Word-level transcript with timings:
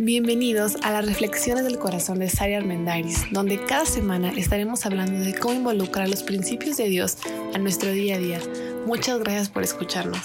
Bienvenidos 0.00 0.76
a 0.84 0.92
las 0.92 1.04
Reflexiones 1.06 1.64
del 1.64 1.80
Corazón 1.80 2.20
de 2.20 2.30
Sari 2.30 2.54
Armendariz, 2.54 3.24
donde 3.32 3.60
cada 3.64 3.84
semana 3.84 4.30
estaremos 4.30 4.86
hablando 4.86 5.18
de 5.18 5.34
cómo 5.34 5.54
involucrar 5.54 6.08
los 6.08 6.22
principios 6.22 6.76
de 6.76 6.88
Dios 6.88 7.16
a 7.52 7.58
nuestro 7.58 7.90
día 7.90 8.14
a 8.14 8.18
día. 8.18 8.40
Muchas 8.86 9.18
gracias 9.18 9.48
por 9.48 9.64
escucharnos. 9.64 10.20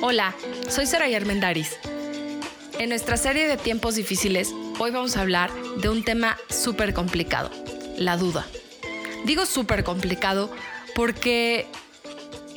Hola, 0.00 0.36
soy 0.68 0.86
Saray 0.86 1.16
Armendariz. 1.16 1.72
En 2.78 2.90
nuestra 2.90 3.16
serie 3.16 3.48
de 3.48 3.56
tiempos 3.56 3.96
difíciles, 3.96 4.54
hoy 4.78 4.92
vamos 4.92 5.16
a 5.16 5.22
hablar 5.22 5.50
de 5.80 5.88
un 5.88 6.04
tema 6.04 6.36
súper 6.48 6.94
complicado, 6.94 7.50
la 7.98 8.16
duda. 8.16 8.46
Digo 9.24 9.46
súper 9.46 9.82
complicado 9.82 10.48
porque 10.94 11.66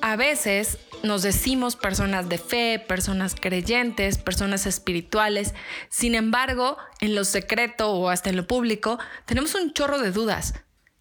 a 0.01 0.15
veces 0.15 0.77
nos 1.03 1.21
decimos 1.21 1.75
personas 1.75 2.29
de 2.29 2.37
fe, 2.37 2.79
personas 2.79 3.35
creyentes, 3.35 4.17
personas 4.17 4.65
espirituales. 4.65 5.53
Sin 5.89 6.15
embargo, 6.15 6.77
en 7.01 7.15
lo 7.15 7.23
secreto 7.23 7.91
o 7.91 8.09
hasta 8.09 8.29
en 8.29 8.35
lo 8.35 8.47
público, 8.47 8.99
tenemos 9.25 9.55
un 9.55 9.73
chorro 9.73 9.99
de 9.99 10.11
dudas. 10.11 10.53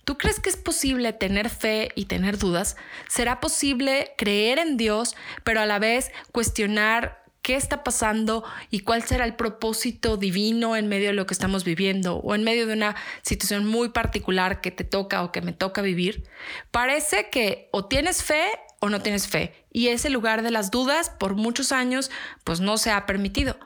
¿Tú 0.04 0.18
crees 0.18 0.38
que 0.38 0.50
es 0.50 0.56
posible 0.56 1.12
tener 1.12 1.50
fe 1.50 1.88
y 1.96 2.04
tener 2.04 2.38
dudas? 2.38 2.76
¿Será 3.08 3.40
posible 3.40 4.12
creer 4.16 4.58
en 4.58 4.76
Dios, 4.76 5.16
pero 5.42 5.60
a 5.60 5.66
la 5.66 5.80
vez 5.80 6.12
cuestionar 6.30 7.24
qué 7.42 7.56
está 7.56 7.82
pasando 7.82 8.44
y 8.70 8.80
cuál 8.80 9.02
será 9.02 9.24
el 9.24 9.34
propósito 9.34 10.16
divino 10.16 10.76
en 10.76 10.88
medio 10.88 11.08
de 11.08 11.12
lo 11.14 11.26
que 11.26 11.34
estamos 11.34 11.64
viviendo 11.64 12.16
o 12.16 12.34
en 12.34 12.44
medio 12.44 12.66
de 12.66 12.72
una 12.72 12.96
situación 13.22 13.66
muy 13.66 13.88
particular 13.88 14.60
que 14.60 14.70
te 14.70 14.84
toca 14.84 15.22
o 15.22 15.32
que 15.32 15.42
me 15.42 15.52
toca 15.52 15.82
vivir? 15.82 16.28
Parece 16.70 17.30
que 17.30 17.68
o 17.72 17.86
tienes 17.86 18.22
fe 18.22 18.44
o 18.80 18.88
no 18.88 19.00
tienes 19.00 19.28
fe. 19.28 19.66
Y 19.72 19.88
ese 19.88 20.10
lugar 20.10 20.42
de 20.42 20.50
las 20.50 20.70
dudas 20.70 21.10
por 21.10 21.34
muchos 21.34 21.72
años 21.72 22.10
pues 22.44 22.60
no 22.60 22.78
se 22.78 22.90
ha 22.90 23.06
permitido. 23.06 23.58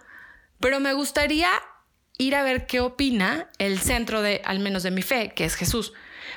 Pero 0.60 0.80
me 0.80 0.92
gustaría 0.92 1.50
ir 2.18 2.36
a 2.36 2.42
ver 2.42 2.66
qué 2.66 2.80
opina 2.80 3.48
el 3.58 3.78
centro 3.78 4.20
de, 4.22 4.42
al 4.44 4.58
menos 4.58 4.82
de 4.82 4.90
mi 4.90 5.02
fe, 5.02 5.32
que 5.34 5.44
es 5.44 5.54
Jesús. 5.54 5.92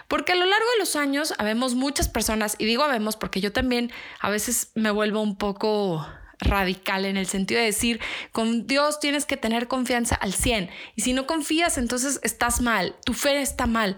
Porque 0.08 0.32
a 0.32 0.36
lo 0.36 0.46
largo 0.46 0.66
de 0.72 0.80
los 0.80 0.96
años 0.96 1.34
habemos 1.38 1.76
muchas 1.76 2.08
personas, 2.08 2.56
y 2.58 2.66
digo 2.66 2.84
habemos 2.84 3.18
porque 3.18 3.42
yo 3.42 3.52
también 3.52 3.92
a 4.22 4.30
veces 4.30 4.72
me 4.76 4.92
vuelvo 4.92 5.22
un 5.22 5.38
poco 5.38 6.08
radical 6.40 7.06
en 7.06 7.18
el 7.18 7.28
sentido 7.28 7.60
de 7.60 7.68
decir, 7.68 8.00
con 8.32 8.66
Dios 8.66 9.00
tienes 9.00 9.26
que 9.26 9.38
tener 9.38 9.68
confianza 9.68 10.16
al 10.16 10.34
100, 10.34 10.70
y 10.96 11.02
si 11.02 11.14
no 11.14 11.28
confías, 11.28 11.78
entonces 11.78 12.20
estás 12.24 12.62
mal, 12.62 12.96
tu 13.06 13.14
fe 13.14 13.42
está 13.42 13.68
mal. 13.68 13.98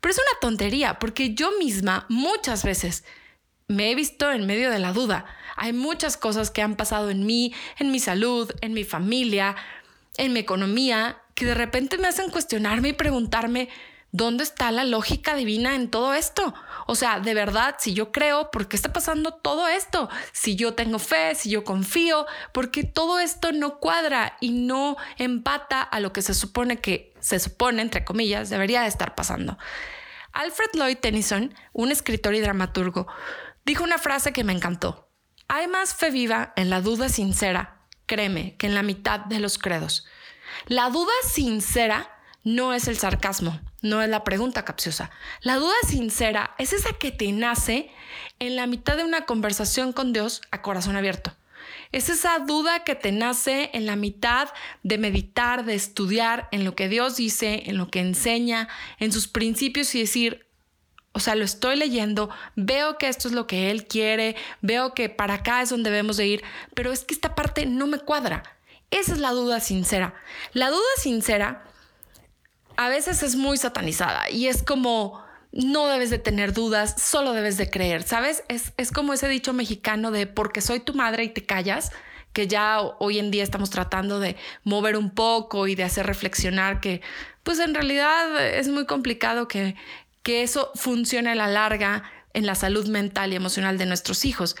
Pero 0.00 0.12
es 0.12 0.18
una 0.18 0.40
tontería, 0.40 0.98
porque 0.98 1.34
yo 1.34 1.52
misma 1.58 2.06
muchas 2.08 2.64
veces 2.64 3.04
me 3.68 3.90
he 3.90 3.94
visto 3.94 4.30
en 4.30 4.46
medio 4.46 4.70
de 4.70 4.78
la 4.78 4.92
duda. 4.92 5.24
Hay 5.56 5.72
muchas 5.72 6.16
cosas 6.16 6.50
que 6.50 6.62
han 6.62 6.76
pasado 6.76 7.10
en 7.10 7.26
mí, 7.26 7.54
en 7.78 7.90
mi 7.90 7.98
salud, 7.98 8.50
en 8.60 8.74
mi 8.74 8.84
familia, 8.84 9.56
en 10.16 10.32
mi 10.32 10.40
economía, 10.40 11.18
que 11.34 11.46
de 11.46 11.54
repente 11.54 11.98
me 11.98 12.08
hacen 12.08 12.30
cuestionarme 12.30 12.88
y 12.88 12.92
preguntarme, 12.92 13.68
¿dónde 14.12 14.44
está 14.44 14.70
la 14.70 14.84
lógica 14.84 15.34
divina 15.34 15.74
en 15.74 15.90
todo 15.90 16.14
esto? 16.14 16.54
O 16.86 16.94
sea, 16.94 17.20
de 17.20 17.34
verdad, 17.34 17.76
si 17.78 17.92
yo 17.92 18.12
creo, 18.12 18.50
¿por 18.50 18.68
qué 18.68 18.76
está 18.76 18.92
pasando 18.92 19.34
todo 19.34 19.66
esto? 19.66 20.08
Si 20.32 20.56
yo 20.56 20.74
tengo 20.74 20.98
fe, 20.98 21.34
si 21.34 21.50
yo 21.50 21.64
confío, 21.64 22.26
porque 22.52 22.84
todo 22.84 23.18
esto 23.18 23.52
no 23.52 23.78
cuadra 23.78 24.36
y 24.40 24.50
no 24.50 24.96
empata 25.18 25.82
a 25.82 26.00
lo 26.00 26.12
que 26.12 26.22
se 26.22 26.34
supone 26.34 26.78
que, 26.80 27.12
se 27.20 27.40
supone, 27.40 27.82
entre 27.82 28.04
comillas, 28.04 28.48
debería 28.48 28.82
de 28.82 28.88
estar 28.88 29.14
pasando. 29.14 29.58
Alfred 30.32 30.68
Lloyd 30.74 30.98
Tennyson, 30.98 31.54
un 31.72 31.90
escritor 31.90 32.34
y 32.34 32.40
dramaturgo, 32.40 33.06
dijo 33.66 33.84
una 33.84 33.98
frase 33.98 34.32
que 34.32 34.44
me 34.44 34.52
encantó. 34.52 35.10
Hay 35.48 35.66
más 35.68 35.94
fe 35.94 36.10
viva 36.10 36.52
en 36.56 36.70
la 36.70 36.80
duda 36.80 37.08
sincera, 37.08 37.82
créeme, 38.06 38.56
que 38.56 38.66
en 38.66 38.74
la 38.74 38.82
mitad 38.82 39.20
de 39.20 39.40
los 39.40 39.58
credos. 39.58 40.06
La 40.66 40.88
duda 40.88 41.12
sincera 41.28 42.10
no 42.44 42.72
es 42.72 42.86
el 42.88 42.96
sarcasmo, 42.96 43.60
no 43.82 44.02
es 44.02 44.08
la 44.08 44.24
pregunta 44.24 44.64
capciosa. 44.64 45.10
La 45.40 45.56
duda 45.56 45.74
sincera 45.86 46.54
es 46.58 46.72
esa 46.72 46.92
que 46.94 47.10
te 47.10 47.30
nace 47.32 47.90
en 48.38 48.54
la 48.54 48.66
mitad 48.68 48.96
de 48.96 49.04
una 49.04 49.26
conversación 49.26 49.92
con 49.92 50.12
Dios 50.12 50.42
a 50.52 50.62
corazón 50.62 50.96
abierto. 50.96 51.36
Es 51.90 52.08
esa 52.08 52.38
duda 52.38 52.84
que 52.84 52.94
te 52.94 53.10
nace 53.10 53.70
en 53.72 53.86
la 53.86 53.96
mitad 53.96 54.48
de 54.84 54.98
meditar, 54.98 55.64
de 55.64 55.74
estudiar 55.74 56.48
en 56.52 56.64
lo 56.64 56.76
que 56.76 56.88
Dios 56.88 57.16
dice, 57.16 57.64
en 57.66 57.78
lo 57.78 57.90
que 57.90 58.00
enseña, 58.00 58.68
en 58.98 59.10
sus 59.10 59.26
principios 59.26 59.92
y 59.96 60.00
decir, 60.00 60.45
o 61.16 61.18
sea, 61.18 61.34
lo 61.34 61.46
estoy 61.46 61.76
leyendo, 61.76 62.28
veo 62.56 62.98
que 62.98 63.08
esto 63.08 63.26
es 63.26 63.32
lo 63.32 63.46
que 63.46 63.70
él 63.70 63.86
quiere, 63.86 64.36
veo 64.60 64.92
que 64.92 65.08
para 65.08 65.32
acá 65.32 65.62
es 65.62 65.70
donde 65.70 65.88
debemos 65.88 66.18
de 66.18 66.26
ir, 66.26 66.44
pero 66.74 66.92
es 66.92 67.04
que 67.06 67.14
esta 67.14 67.34
parte 67.34 67.64
no 67.64 67.86
me 67.86 67.98
cuadra. 67.98 68.42
Esa 68.90 69.14
es 69.14 69.18
la 69.18 69.30
duda 69.30 69.60
sincera. 69.60 70.12
La 70.52 70.68
duda 70.68 70.82
sincera 70.98 71.64
a 72.76 72.90
veces 72.90 73.22
es 73.22 73.34
muy 73.34 73.56
satanizada 73.56 74.28
y 74.28 74.48
es 74.48 74.62
como 74.62 75.24
no 75.52 75.86
debes 75.86 76.10
de 76.10 76.18
tener 76.18 76.52
dudas, 76.52 76.96
solo 77.00 77.32
debes 77.32 77.56
de 77.56 77.70
creer, 77.70 78.02
¿sabes? 78.02 78.44
Es, 78.48 78.74
es 78.76 78.92
como 78.92 79.14
ese 79.14 79.26
dicho 79.26 79.54
mexicano 79.54 80.10
de 80.10 80.26
porque 80.26 80.60
soy 80.60 80.80
tu 80.80 80.92
madre 80.92 81.24
y 81.24 81.30
te 81.30 81.46
callas 81.46 81.92
que 82.34 82.46
ya 82.46 82.82
hoy 82.98 83.18
en 83.18 83.30
día 83.30 83.42
estamos 83.42 83.70
tratando 83.70 84.20
de 84.20 84.36
mover 84.64 84.98
un 84.98 85.08
poco 85.08 85.66
y 85.66 85.76
de 85.76 85.84
hacer 85.84 86.04
reflexionar 86.04 86.80
que 86.80 87.00
pues 87.42 87.58
en 87.60 87.72
realidad 87.72 88.44
es 88.44 88.68
muy 88.68 88.84
complicado 88.84 89.48
que 89.48 89.76
que 90.26 90.42
eso 90.42 90.72
funcione 90.74 91.30
a 91.30 91.36
la 91.36 91.46
larga 91.46 92.02
en 92.34 92.46
la 92.46 92.56
salud 92.56 92.88
mental 92.88 93.32
y 93.32 93.36
emocional 93.36 93.78
de 93.78 93.86
nuestros 93.86 94.24
hijos. 94.24 94.56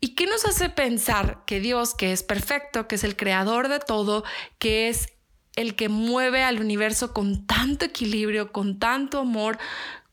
¿Y 0.00 0.08
qué 0.08 0.26
nos 0.26 0.44
hace 0.44 0.68
pensar 0.68 1.46
que 1.46 1.60
Dios, 1.60 1.94
que 1.94 2.12
es 2.12 2.22
perfecto, 2.22 2.88
que 2.88 2.96
es 2.96 3.04
el 3.04 3.16
creador 3.16 3.68
de 3.68 3.78
todo, 3.78 4.22
que 4.58 4.90
es 4.90 5.08
el 5.56 5.76
que 5.76 5.88
mueve 5.88 6.42
al 6.42 6.60
universo 6.60 7.14
con 7.14 7.46
tanto 7.46 7.86
equilibrio, 7.86 8.52
con 8.52 8.78
tanto 8.78 9.20
amor, 9.20 9.56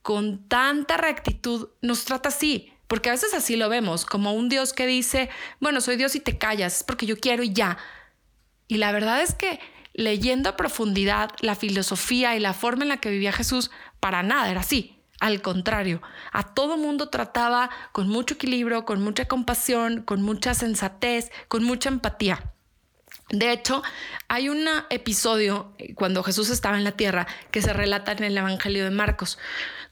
con 0.01 0.47
tanta 0.47 0.95
rectitud, 0.95 1.71
nos 1.81 2.05
trata 2.05 2.29
así? 2.29 2.71
Porque 2.87 3.09
a 3.09 3.11
veces 3.11 3.33
así 3.33 3.57
lo 3.57 3.67
vemos, 3.67 4.05
como 4.05 4.31
un 4.31 4.47
Dios 4.47 4.71
que 4.71 4.87
dice, 4.87 5.29
bueno, 5.59 5.81
soy 5.81 5.97
Dios 5.97 6.15
y 6.15 6.21
te 6.21 6.37
callas, 6.37 6.77
es 6.77 6.83
porque 6.85 7.05
yo 7.05 7.19
quiero 7.19 7.43
y 7.43 7.51
ya. 7.51 7.77
Y 8.69 8.77
la 8.77 8.93
verdad 8.93 9.21
es 9.21 9.35
que 9.35 9.59
leyendo 9.93 10.47
a 10.47 10.55
profundidad 10.55 11.31
la 11.41 11.55
filosofía 11.55 12.37
y 12.37 12.39
la 12.39 12.53
forma 12.53 12.83
en 12.83 12.89
la 12.89 12.97
que 12.97 13.09
vivía 13.09 13.33
Jesús, 13.33 13.69
para 13.99 14.23
nada 14.23 14.49
era 14.49 14.61
así. 14.61 14.95
Al 15.19 15.41
contrario, 15.41 16.01
a 16.31 16.53
todo 16.53 16.77
mundo 16.77 17.09
trataba 17.09 17.69
con 17.91 18.07
mucho 18.07 18.35
equilibrio, 18.35 18.85
con 18.85 19.01
mucha 19.01 19.27
compasión, 19.27 20.01
con 20.03 20.21
mucha 20.21 20.53
sensatez, 20.53 21.29
con 21.49 21.63
mucha 21.63 21.89
empatía. 21.89 22.53
De 23.29 23.51
hecho, 23.51 23.83
hay 24.27 24.49
un 24.49 24.65
episodio 24.89 25.71
eh, 25.77 25.93
cuando 25.93 26.23
Jesús 26.23 26.49
estaba 26.49 26.77
en 26.77 26.83
la 26.83 26.93
tierra 26.93 27.27
que 27.51 27.61
se 27.61 27.73
relata 27.73 28.11
en 28.11 28.23
el 28.23 28.37
Evangelio 28.37 28.83
de 28.83 28.89
Marcos, 28.89 29.37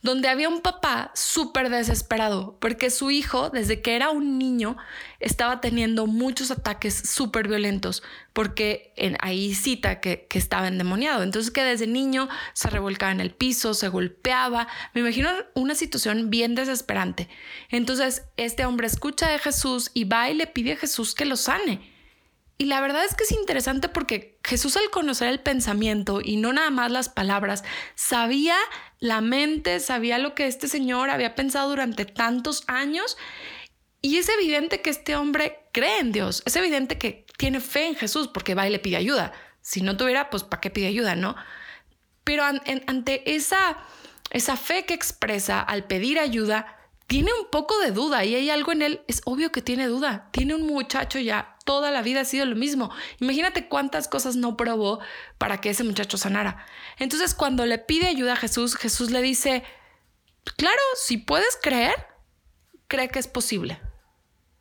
donde 0.01 0.27
había 0.27 0.49
un 0.49 0.61
papá 0.61 1.11
súper 1.13 1.69
desesperado 1.69 2.57
porque 2.59 2.89
su 2.89 3.11
hijo, 3.11 3.51
desde 3.51 3.81
que 3.81 3.95
era 3.95 4.09
un 4.09 4.39
niño, 4.39 4.77
estaba 5.19 5.61
teniendo 5.61 6.07
muchos 6.07 6.49
ataques 6.49 6.95
súper 6.95 7.47
violentos, 7.47 8.01
porque 8.33 8.91
en, 8.95 9.17
ahí 9.21 9.53
cita 9.53 9.99
que, 9.99 10.27
estaba 10.31 10.67
endemoniado. 10.67 11.21
Entonces 11.23 11.51
que 11.51 11.63
desde 11.63 11.87
niño 11.87 12.29
se 12.53 12.69
revolcaba 12.69 13.11
en 13.11 13.21
el 13.21 13.31
piso, 13.31 13.73
se 13.73 13.87
golpeaba. 13.87 14.67
Me 14.93 15.01
imagino 15.01 15.29
una 15.53 15.75
situación 15.75 16.29
bien 16.29 16.55
desesperante. 16.55 17.27
Entonces 17.69 18.23
este 18.37 18.65
hombre 18.65 18.87
escucha 18.87 19.29
de 19.29 19.39
Jesús 19.39 19.91
y 19.93 20.05
va 20.05 20.29
y 20.29 20.35
le 20.35 20.47
pide 20.47 20.73
a 20.73 20.77
Jesús 20.77 21.13
que 21.13 21.25
lo 21.25 21.35
sane. 21.35 21.96
Y 22.59 22.65
la 22.65 22.81
verdad 22.81 23.05
es 23.05 23.13
que 23.13 23.23
es 23.23 23.31
interesante 23.31 23.87
porque 23.87 24.39
Jesús 24.43 24.77
al 24.77 24.89
conocer 24.89 25.27
el 25.27 25.39
pensamiento 25.39 26.21
y 26.23 26.37
no 26.37 26.53
nada 26.53 26.71
más 26.71 26.91
las 26.91 27.07
palabras, 27.07 27.63
sabía 27.93 28.55
la 28.99 29.21
mente, 29.21 29.79
sabía 29.79 30.17
lo 30.17 30.33
que 30.33 30.47
este 30.47 30.67
señor 30.67 31.11
había 31.11 31.35
pensado 31.35 31.69
durante 31.69 32.05
tantos 32.05 32.63
años 32.67 33.15
y 34.01 34.17
es 34.17 34.29
evidente 34.29 34.81
que 34.81 34.89
este 34.89 35.15
hombre 35.15 35.59
cree 35.71 35.99
en 35.99 36.11
Dios, 36.11 36.41
es 36.45 36.55
evidente 36.55 36.97
que 36.97 37.27
tiene 37.37 37.59
fe 37.59 37.87
en 37.87 37.95
Jesús 37.95 38.27
porque 38.27 38.55
va 38.55 38.67
y 38.67 38.71
le 38.71 38.79
pide 38.79 38.97
ayuda. 38.97 39.33
Si 39.61 39.81
no 39.81 39.97
tuviera, 39.97 40.29
pues 40.29 40.43
¿para 40.43 40.61
qué 40.61 40.69
pide 40.69 40.87
ayuda, 40.87 41.15
no? 41.15 41.35
Pero 42.23 42.43
ante 42.43 43.35
esa, 43.35 43.77
esa 44.31 44.57
fe 44.57 44.85
que 44.85 44.93
expresa 44.93 45.61
al 45.61 45.85
pedir 45.85 46.19
ayuda, 46.19 46.76
tiene 47.07 47.31
un 47.33 47.49
poco 47.49 47.79
de 47.79 47.91
duda 47.91 48.25
y 48.25 48.35
hay 48.35 48.49
algo 48.49 48.73
en 48.73 48.81
él, 48.81 49.01
es 49.07 49.21
obvio 49.23 49.51
que 49.51 49.61
tiene 49.61 49.87
duda. 49.87 50.27
Tiene 50.31 50.55
un 50.55 50.67
muchacho 50.67 51.19
ya, 51.19 51.55
toda 51.63 51.89
la 51.89 52.01
vida 52.01 52.21
ha 52.21 52.25
sido 52.25 52.45
lo 52.45 52.55
mismo. 52.57 52.91
Imagínate 53.19 53.69
cuántas 53.69 54.09
cosas 54.09 54.35
no 54.35 54.57
probó 54.57 54.99
para 55.37 55.59
que 55.61 55.69
ese 55.69 55.85
muchacho 55.85 56.17
sanara. 56.17 56.65
Entonces 56.97 57.33
cuando 57.33 57.65
le 57.65 57.77
pide 57.77 58.07
ayuda 58.07 58.33
a 58.33 58.37
Jesús, 58.37 58.75
Jesús 58.75 59.09
le 59.09 59.21
dice, 59.21 59.63
claro, 60.57 60.81
si 60.95 61.17
puedes 61.17 61.57
creer, 61.61 61.95
cree 62.89 63.07
que 63.07 63.19
es 63.19 63.27
posible. 63.29 63.79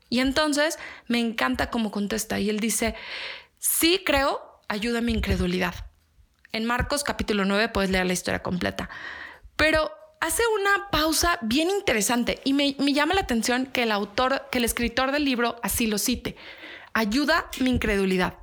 Y 0.09 0.21
entonces 0.21 0.79
me 1.09 1.19
encanta 1.19 1.69
cómo 1.69 1.91
contesta 1.91 2.39
y 2.39 2.49
él 2.49 2.61
dice, 2.61 2.95
sí 3.59 4.03
creo, 4.07 4.41
ayuda 4.69 5.01
mi 5.01 5.13
incredulidad. 5.13 5.75
En 6.53 6.65
Marcos 6.65 7.03
capítulo 7.03 7.45
9 7.45 7.71
puedes 7.71 7.91
leer 7.91 8.07
la 8.07 8.13
historia 8.13 8.41
completa. 8.41 8.89
Pero 9.57 9.91
hace 10.21 10.43
una 10.61 10.91
pausa 10.91 11.39
bien 11.43 11.71
interesante 11.71 12.41
y 12.45 12.53
me, 12.53 12.73
llama 12.75 13.15
la 13.15 13.21
atención 13.23 13.67
que 13.67 13.83
el 13.83 13.93
autor, 13.93 14.49
que 14.51 14.59
el 14.59 14.65
escritor 14.65 15.13
del 15.13 15.25
libro 15.25 15.57
así 15.63 15.87
lo 15.87 15.99
cite. 15.99 16.37
Ayuda 16.93 17.51
mi 17.61 17.71
incredulidad. 17.71 18.35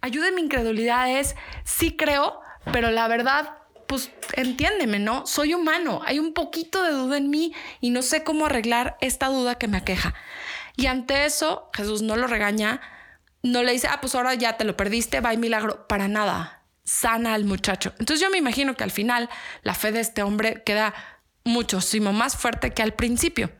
Ayuda 0.00 0.30
mi 0.32 0.42
incredulidad 0.42 1.10
es, 1.10 1.36
sí 1.64 1.96
creo, 1.96 2.40
pero 2.72 2.90
la 2.90 3.08
verdad, 3.08 3.58
pues 3.86 4.10
entiéndeme, 4.34 4.98
¿no? 4.98 5.26
Soy 5.26 5.54
humano, 5.54 6.00
hay 6.04 6.18
un 6.18 6.34
poquito 6.34 6.82
de 6.82 6.92
duda 6.92 7.16
en 7.16 7.30
mí 7.30 7.54
y 7.80 7.90
no 7.90 8.02
sé 8.02 8.24
cómo 8.24 8.46
arreglar 8.46 8.96
esta 9.00 9.28
duda 9.28 9.56
que 9.56 9.68
me 9.68 9.78
aqueja. 9.78 10.14
Y 10.76 10.86
ante 10.86 11.24
eso, 11.24 11.70
Jesús 11.74 12.02
no 12.02 12.16
lo 12.16 12.26
regaña, 12.26 12.80
no 13.42 13.62
le 13.62 13.72
dice, 13.72 13.88
ah, 13.90 14.00
pues 14.00 14.14
ahora 14.14 14.34
ya 14.34 14.56
te 14.56 14.64
lo 14.64 14.76
perdiste, 14.76 15.20
va 15.20 15.34
milagro, 15.34 15.86
para 15.86 16.08
nada, 16.08 16.62
sana 16.84 17.34
al 17.34 17.44
muchacho. 17.44 17.92
Entonces 17.98 18.20
yo 18.20 18.30
me 18.30 18.38
imagino 18.38 18.74
que 18.76 18.84
al 18.84 18.90
final 18.90 19.28
la 19.62 19.74
fe 19.74 19.92
de 19.92 20.00
este 20.00 20.22
hombre 20.22 20.62
queda 20.64 20.94
muchísimo 21.44 22.12
más 22.12 22.36
fuerte 22.36 22.72
que 22.72 22.82
al 22.82 22.94
principio. 22.94 23.50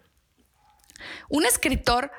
Un 1.29 1.45
escritor 1.45 2.13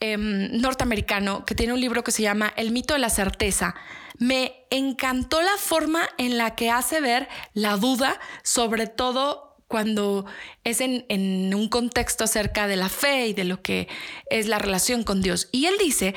em, 0.00 0.60
norteamericano 0.60 1.44
que 1.44 1.54
tiene 1.54 1.72
un 1.72 1.80
libro 1.80 2.02
que 2.04 2.12
se 2.12 2.22
llama 2.22 2.52
El 2.56 2.72
mito 2.72 2.94
de 2.94 3.00
la 3.00 3.10
certeza, 3.10 3.74
me 4.18 4.66
encantó 4.70 5.42
la 5.42 5.56
forma 5.58 6.08
en 6.18 6.38
la 6.38 6.54
que 6.54 6.70
hace 6.70 7.00
ver 7.00 7.28
la 7.52 7.76
duda, 7.76 8.20
sobre 8.42 8.86
todo 8.86 9.56
cuando 9.66 10.24
es 10.62 10.80
en, 10.80 11.04
en, 11.08 11.52
un 11.54 11.68
contexto 11.68 12.24
acerca 12.24 12.66
de 12.66 12.76
la 12.76 12.88
fe 12.88 13.26
y 13.28 13.32
de 13.32 13.44
lo 13.44 13.60
que 13.60 13.88
es 14.30 14.46
la 14.46 14.58
relación 14.58 15.02
con 15.02 15.20
Dios. 15.20 15.48
Y 15.50 15.66
él 15.66 15.74
dice 15.80 16.14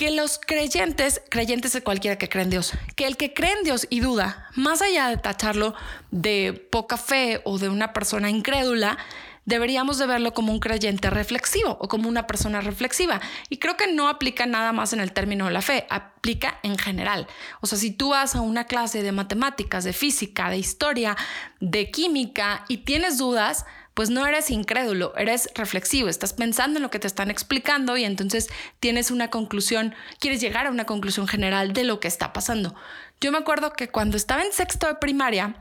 que 0.00 0.10
los 0.10 0.38
creyentes, 0.38 1.20
creyentes 1.28 1.74
de 1.74 1.82
cualquiera 1.82 2.16
que 2.16 2.30
cree 2.30 2.44
en 2.44 2.48
Dios, 2.48 2.72
que 2.96 3.06
el 3.06 3.18
que 3.18 3.34
cree 3.34 3.52
en 3.52 3.64
Dios 3.64 3.86
y 3.90 4.00
duda, 4.00 4.48
más 4.56 4.80
allá 4.80 5.08
de 5.08 5.18
tacharlo 5.18 5.74
de 6.10 6.54
poca 6.70 6.96
fe 6.96 7.42
o 7.44 7.58
de 7.58 7.68
una 7.68 7.92
persona 7.92 8.30
incrédula, 8.30 8.96
deberíamos 9.44 9.98
de 9.98 10.06
verlo 10.06 10.32
como 10.32 10.52
un 10.52 10.58
creyente 10.58 11.10
reflexivo 11.10 11.76
o 11.82 11.88
como 11.88 12.08
una 12.08 12.26
persona 12.26 12.62
reflexiva. 12.62 13.20
Y 13.50 13.58
creo 13.58 13.76
que 13.76 13.92
no 13.92 14.08
aplica 14.08 14.46
nada 14.46 14.72
más 14.72 14.94
en 14.94 15.00
el 15.00 15.12
término 15.12 15.44
de 15.44 15.50
la 15.50 15.60
fe, 15.60 15.86
aplica 15.90 16.60
en 16.62 16.78
general. 16.78 17.26
O 17.60 17.66
sea, 17.66 17.76
si 17.76 17.90
tú 17.90 18.08
vas 18.08 18.34
a 18.34 18.40
una 18.40 18.64
clase 18.64 19.02
de 19.02 19.12
matemáticas, 19.12 19.84
de 19.84 19.92
física, 19.92 20.48
de 20.48 20.56
historia, 20.56 21.14
de 21.60 21.90
química 21.90 22.64
y 22.68 22.78
tienes 22.78 23.18
dudas, 23.18 23.66
pues 24.00 24.08
no 24.08 24.26
eres 24.26 24.50
incrédulo, 24.50 25.12
eres 25.14 25.50
reflexivo, 25.54 26.08
estás 26.08 26.32
pensando 26.32 26.78
en 26.78 26.82
lo 26.82 26.88
que 26.88 26.98
te 26.98 27.06
están 27.06 27.30
explicando 27.30 27.98
y 27.98 28.04
entonces 28.04 28.48
tienes 28.78 29.10
una 29.10 29.28
conclusión, 29.28 29.94
quieres 30.18 30.40
llegar 30.40 30.66
a 30.66 30.70
una 30.70 30.86
conclusión 30.86 31.28
general 31.28 31.74
de 31.74 31.84
lo 31.84 32.00
que 32.00 32.08
está 32.08 32.32
pasando. 32.32 32.74
Yo 33.20 33.30
me 33.30 33.36
acuerdo 33.36 33.74
que 33.74 33.90
cuando 33.90 34.16
estaba 34.16 34.40
en 34.40 34.52
sexto 34.52 34.86
de 34.86 34.94
primaria, 34.94 35.56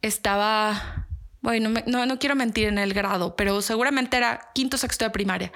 estaba 0.00 1.08
bueno, 1.40 1.82
no, 1.86 2.18
quiero 2.20 2.36
mentir 2.36 2.68
en 2.68 2.78
el 2.78 2.94
grado, 2.94 3.34
pero 3.34 3.60
seguramente 3.62 4.16
era 4.16 4.52
quinto, 4.54 4.78
sexto 4.78 5.04
de 5.04 5.10
primaria. 5.10 5.50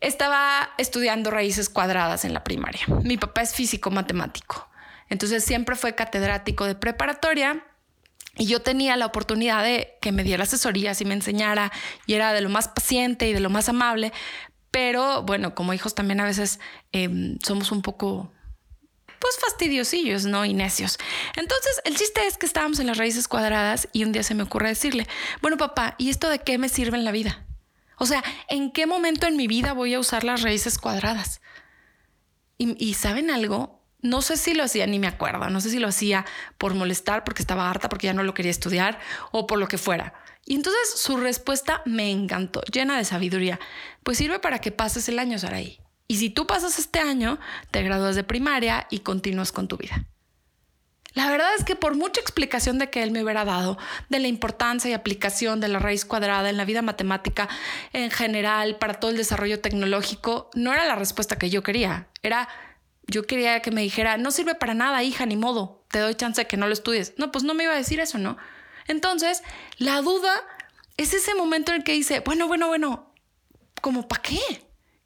Estaba 0.00 0.70
estudiando 0.76 1.30
raíces 1.30 1.68
cuadradas 1.68 2.24
en 2.24 2.34
la 2.34 2.42
primaria. 2.42 2.84
Mi 3.04 3.16
papá 3.16 3.42
es 3.42 3.54
físico 3.54 3.92
matemático, 3.92 4.68
entonces 5.08 5.44
siempre 5.44 5.76
fue 5.76 5.94
catedrático 5.94 6.64
de 6.64 6.74
preparatoria 6.74 7.64
y 8.36 8.46
yo 8.46 8.60
tenía 8.60 8.96
la 8.96 9.06
oportunidad 9.06 9.62
de 9.62 9.96
que 10.00 10.12
me 10.12 10.24
diera 10.24 10.44
asesorías 10.44 11.00
y 11.00 11.04
me 11.04 11.14
enseñara 11.14 11.72
y 12.06 12.14
era 12.14 12.32
de 12.32 12.40
lo 12.40 12.48
más 12.48 12.68
paciente 12.68 13.28
y 13.28 13.32
de 13.32 13.40
lo 13.40 13.50
más 13.50 13.68
amable, 13.68 14.12
pero 14.70 15.22
bueno, 15.22 15.54
como 15.54 15.72
hijos 15.72 15.94
también 15.94 16.20
a 16.20 16.24
veces 16.24 16.58
em, 16.92 17.38
somos 17.44 17.70
un 17.70 17.82
poco 17.82 18.32
pues 19.20 19.38
fastidiosillos, 19.40 20.26
¿no? 20.26 20.44
Y 20.44 20.52
necios. 20.52 20.98
Entonces, 21.36 21.80
el 21.84 21.96
chiste 21.96 22.26
es 22.26 22.36
que 22.36 22.44
estábamos 22.44 22.78
en 22.78 22.88
las 22.88 22.98
raíces 22.98 23.26
cuadradas 23.26 23.88
y 23.92 24.04
un 24.04 24.12
día 24.12 24.22
se 24.22 24.34
me 24.34 24.42
ocurre 24.42 24.68
decirle, 24.68 25.06
bueno, 25.40 25.56
papá, 25.56 25.94
¿y 25.96 26.10
esto 26.10 26.28
de 26.28 26.40
qué 26.40 26.58
me 26.58 26.68
sirve 26.68 26.98
en 26.98 27.04
la 27.04 27.12
vida? 27.12 27.46
O 27.96 28.04
sea, 28.04 28.22
¿en 28.48 28.70
qué 28.72 28.86
momento 28.86 29.26
en 29.26 29.36
mi 29.36 29.46
vida 29.46 29.72
voy 29.72 29.94
a 29.94 30.00
usar 30.00 30.24
las 30.24 30.42
raíces 30.42 30.76
cuadradas? 30.76 31.40
Y, 32.58 32.76
y 32.84 32.94
¿saben 32.94 33.30
algo? 33.30 33.83
No 34.04 34.20
sé 34.20 34.36
si 34.36 34.52
lo 34.52 34.64
hacía, 34.64 34.86
ni 34.86 34.98
me 34.98 35.06
acuerdo, 35.06 35.48
no 35.48 35.62
sé 35.62 35.70
si 35.70 35.78
lo 35.78 35.88
hacía 35.88 36.26
por 36.58 36.74
molestar, 36.74 37.24
porque 37.24 37.40
estaba 37.40 37.70
harta, 37.70 37.88
porque 37.88 38.06
ya 38.06 38.12
no 38.12 38.22
lo 38.22 38.34
quería 38.34 38.50
estudiar 38.50 38.98
o 39.32 39.46
por 39.46 39.58
lo 39.58 39.66
que 39.66 39.78
fuera. 39.78 40.12
Y 40.44 40.56
entonces 40.56 41.00
su 41.00 41.16
respuesta 41.16 41.80
me 41.86 42.10
encantó, 42.10 42.60
llena 42.70 42.98
de 42.98 43.06
sabiduría. 43.06 43.58
Pues 44.02 44.18
sirve 44.18 44.40
para 44.40 44.58
que 44.58 44.72
pases 44.72 45.08
el 45.08 45.18
año, 45.18 45.38
Saraí. 45.38 45.80
Y 46.06 46.16
si 46.16 46.28
tú 46.28 46.46
pasas 46.46 46.78
este 46.78 46.98
año, 46.98 47.38
te 47.70 47.82
gradúas 47.82 48.14
de 48.14 48.24
primaria 48.24 48.86
y 48.90 48.98
continúas 48.98 49.52
con 49.52 49.68
tu 49.68 49.78
vida. 49.78 50.04
La 51.14 51.30
verdad 51.30 51.54
es 51.56 51.64
que 51.64 51.74
por 51.74 51.96
mucha 51.96 52.20
explicación 52.20 52.78
de 52.78 52.90
que 52.90 53.02
él 53.02 53.10
me 53.10 53.22
hubiera 53.22 53.46
dado 53.46 53.78
de 54.10 54.18
la 54.18 54.28
importancia 54.28 54.90
y 54.90 54.92
aplicación 54.92 55.60
de 55.60 55.68
la 55.68 55.78
raíz 55.78 56.04
cuadrada 56.04 56.50
en 56.50 56.58
la 56.58 56.66
vida 56.66 56.82
matemática 56.82 57.48
en 57.94 58.10
general 58.10 58.76
para 58.76 59.00
todo 59.00 59.12
el 59.12 59.16
desarrollo 59.16 59.60
tecnológico, 59.60 60.50
no 60.54 60.74
era 60.74 60.84
la 60.84 60.96
respuesta 60.96 61.38
que 61.38 61.48
yo 61.48 61.62
quería. 61.62 62.08
Era, 62.22 62.48
yo 63.06 63.26
quería 63.26 63.60
que 63.60 63.70
me 63.70 63.82
dijera, 63.82 64.16
no 64.16 64.30
sirve 64.30 64.54
para 64.54 64.74
nada, 64.74 65.02
hija, 65.02 65.26
ni 65.26 65.36
modo, 65.36 65.84
te 65.90 65.98
doy 65.98 66.14
chance 66.14 66.40
de 66.40 66.46
que 66.46 66.56
no 66.56 66.66
lo 66.66 66.72
estudies. 66.72 67.14
No, 67.16 67.30
pues 67.32 67.44
no 67.44 67.54
me 67.54 67.64
iba 67.64 67.72
a 67.72 67.76
decir 67.76 68.00
eso, 68.00 68.18
¿no? 68.18 68.36
Entonces, 68.86 69.42
la 69.78 70.00
duda 70.00 70.42
es 70.96 71.14
ese 71.14 71.34
momento 71.34 71.72
en 71.72 71.78
el 71.78 71.84
que 71.84 71.92
dice, 71.92 72.20
bueno, 72.20 72.46
bueno, 72.46 72.68
bueno, 72.68 73.12
¿cómo 73.80 74.08
para 74.08 74.22
qué? 74.22 74.40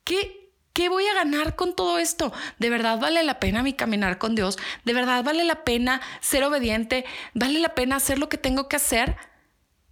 ¿Qué, 0.04 0.52
¿Qué 0.72 0.88
voy 0.88 1.06
a 1.06 1.14
ganar 1.14 1.56
con 1.56 1.74
todo 1.74 1.98
esto? 1.98 2.32
¿De 2.58 2.70
verdad 2.70 3.00
vale 3.00 3.22
la 3.22 3.40
pena 3.40 3.62
mi 3.62 3.72
caminar 3.72 4.18
con 4.18 4.34
Dios? 4.34 4.58
¿De 4.84 4.92
verdad 4.92 5.24
vale 5.24 5.44
la 5.44 5.64
pena 5.64 6.00
ser 6.20 6.44
obediente? 6.44 7.04
¿Vale 7.34 7.58
la 7.58 7.74
pena 7.74 7.96
hacer 7.96 8.18
lo 8.18 8.28
que 8.28 8.38
tengo 8.38 8.68
que 8.68 8.76
hacer? 8.76 9.16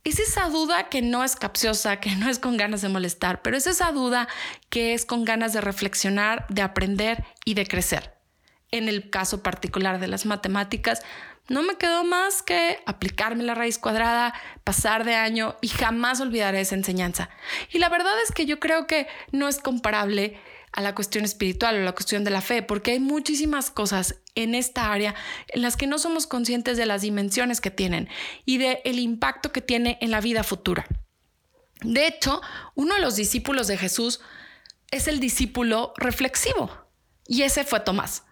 Es 0.06 0.20
esa 0.20 0.48
duda 0.48 0.88
que 0.88 1.02
no 1.02 1.24
es 1.24 1.34
capciosa, 1.34 1.98
que 1.98 2.14
no 2.14 2.28
es 2.30 2.38
con 2.38 2.56
ganas 2.56 2.80
de 2.80 2.88
molestar, 2.88 3.42
pero 3.42 3.56
es 3.56 3.66
esa 3.66 3.90
duda 3.90 4.28
que 4.70 4.94
es 4.94 5.04
con 5.04 5.24
ganas 5.24 5.52
de 5.52 5.60
reflexionar, 5.60 6.46
de 6.48 6.62
aprender 6.62 7.24
y 7.44 7.54
de 7.54 7.66
crecer. 7.66 8.14
En 8.70 8.88
el 8.88 9.10
caso 9.10 9.42
particular 9.42 9.98
de 9.98 10.06
las 10.06 10.24
matemáticas, 10.24 11.02
no 11.48 11.64
me 11.64 11.74
quedó 11.74 12.04
más 12.04 12.44
que 12.44 12.78
aplicarme 12.86 13.42
la 13.42 13.56
raíz 13.56 13.78
cuadrada, 13.80 14.32
pasar 14.62 15.02
de 15.02 15.16
año 15.16 15.56
y 15.60 15.66
jamás 15.66 16.20
olvidaré 16.20 16.60
esa 16.60 16.76
enseñanza. 16.76 17.28
Y 17.72 17.80
la 17.80 17.88
verdad 17.88 18.14
es 18.22 18.30
que 18.30 18.46
yo 18.46 18.60
creo 18.60 18.86
que 18.86 19.08
no 19.32 19.48
es 19.48 19.58
comparable 19.58 20.38
a 20.76 20.82
la 20.82 20.94
cuestión 20.94 21.24
espiritual 21.24 21.76
o 21.76 21.80
la 21.80 21.92
cuestión 21.92 22.22
de 22.22 22.30
la 22.30 22.42
fe, 22.42 22.62
porque 22.62 22.92
hay 22.92 23.00
muchísimas 23.00 23.70
cosas 23.70 24.20
en 24.34 24.54
esta 24.54 24.92
área 24.92 25.14
en 25.48 25.62
las 25.62 25.76
que 25.76 25.86
no 25.86 25.98
somos 25.98 26.26
conscientes 26.26 26.76
de 26.76 26.86
las 26.86 27.00
dimensiones 27.02 27.60
que 27.60 27.70
tienen 27.70 28.08
y 28.44 28.58
del 28.58 28.78
el 28.84 28.98
impacto 28.98 29.52
que 29.52 29.62
tiene 29.62 29.98
en 30.02 30.10
la 30.10 30.20
vida 30.20 30.44
futura. 30.44 30.86
De 31.80 32.06
hecho, 32.06 32.42
uno 32.74 32.94
de 32.94 33.00
los 33.00 33.16
discípulos 33.16 33.66
de 33.66 33.78
Jesús 33.78 34.20
es 34.90 35.08
el 35.08 35.18
discípulo 35.18 35.94
reflexivo 35.96 36.70
y 37.26 37.42
ese 37.42 37.64
fue 37.64 37.80
Tomás. 37.80 38.24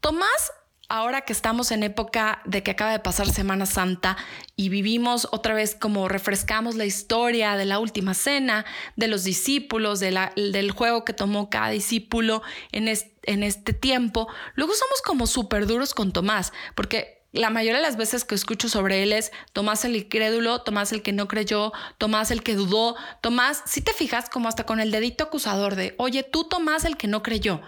Tomás 0.00 0.52
ahora 0.88 1.22
que 1.22 1.32
estamos 1.32 1.70
en 1.70 1.82
época 1.82 2.40
de 2.44 2.62
que 2.62 2.70
acaba 2.70 2.92
de 2.92 2.98
pasar 2.98 3.28
Semana 3.28 3.66
Santa 3.66 4.16
y 4.56 4.68
vivimos 4.68 5.28
otra 5.32 5.54
vez 5.54 5.74
como 5.74 6.08
refrescamos 6.08 6.74
la 6.74 6.84
historia 6.84 7.56
de 7.56 7.64
la 7.64 7.78
última 7.78 8.14
cena, 8.14 8.64
de 8.96 9.08
los 9.08 9.24
discípulos, 9.24 10.00
del 10.00 10.70
juego 10.70 11.04
que 11.04 11.12
tomó 11.12 11.50
cada 11.50 11.70
discípulo 11.70 12.42
en 12.72 12.88
en 13.26 13.42
este 13.42 13.72
tiempo, 13.72 14.28
luego 14.54 14.74
somos 14.74 15.00
como 15.02 15.26
súper 15.26 15.66
duros 15.66 15.94
con 15.94 16.12
Tomás, 16.12 16.52
porque 16.74 17.23
la 17.34 17.50
mayoría 17.50 17.78
de 17.78 17.82
las 17.82 17.96
veces 17.96 18.24
que 18.24 18.36
escucho 18.36 18.68
sobre 18.68 19.02
él 19.02 19.12
es 19.12 19.32
Tomás 19.52 19.84
el 19.84 19.96
incrédulo, 19.96 20.62
Tomás 20.62 20.92
el 20.92 21.02
que 21.02 21.12
no 21.12 21.26
creyó, 21.26 21.72
Tomás 21.98 22.30
el 22.30 22.44
que 22.44 22.54
dudó, 22.54 22.94
Tomás, 23.20 23.62
si 23.66 23.80
te 23.80 23.92
fijas 23.92 24.30
como 24.30 24.48
hasta 24.48 24.64
con 24.64 24.78
el 24.78 24.92
dedito 24.92 25.24
acusador 25.24 25.74
de, 25.74 25.96
oye, 25.98 26.22
tú 26.22 26.44
Tomás 26.44 26.84
el 26.84 26.96
que 26.96 27.08
no 27.08 27.24
creyó. 27.24 27.60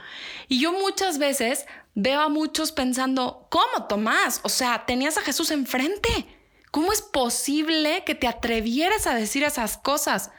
Y 0.47 0.61
yo 0.61 0.73
muchas 0.73 1.19
veces 1.19 1.67
veo 1.97 2.21
a 2.21 2.29
muchos 2.29 2.71
pensando, 2.71 3.49
¿cómo 3.51 3.89
Tomás? 3.89 4.41
O 4.45 4.49
sea, 4.49 4.87
tenías 4.87 5.19
a 5.19 5.23
Jesús 5.23 5.51
enfrente. 5.51 6.11
¿Cómo 6.71 6.93
es 6.93 7.03
posible 7.03 8.05
que 8.05 8.15
te 8.15 8.29
atrevieras 8.29 9.09
a 9.09 9.15
decir 9.15 9.43
esas 9.43 9.79
cosas? 9.79 10.31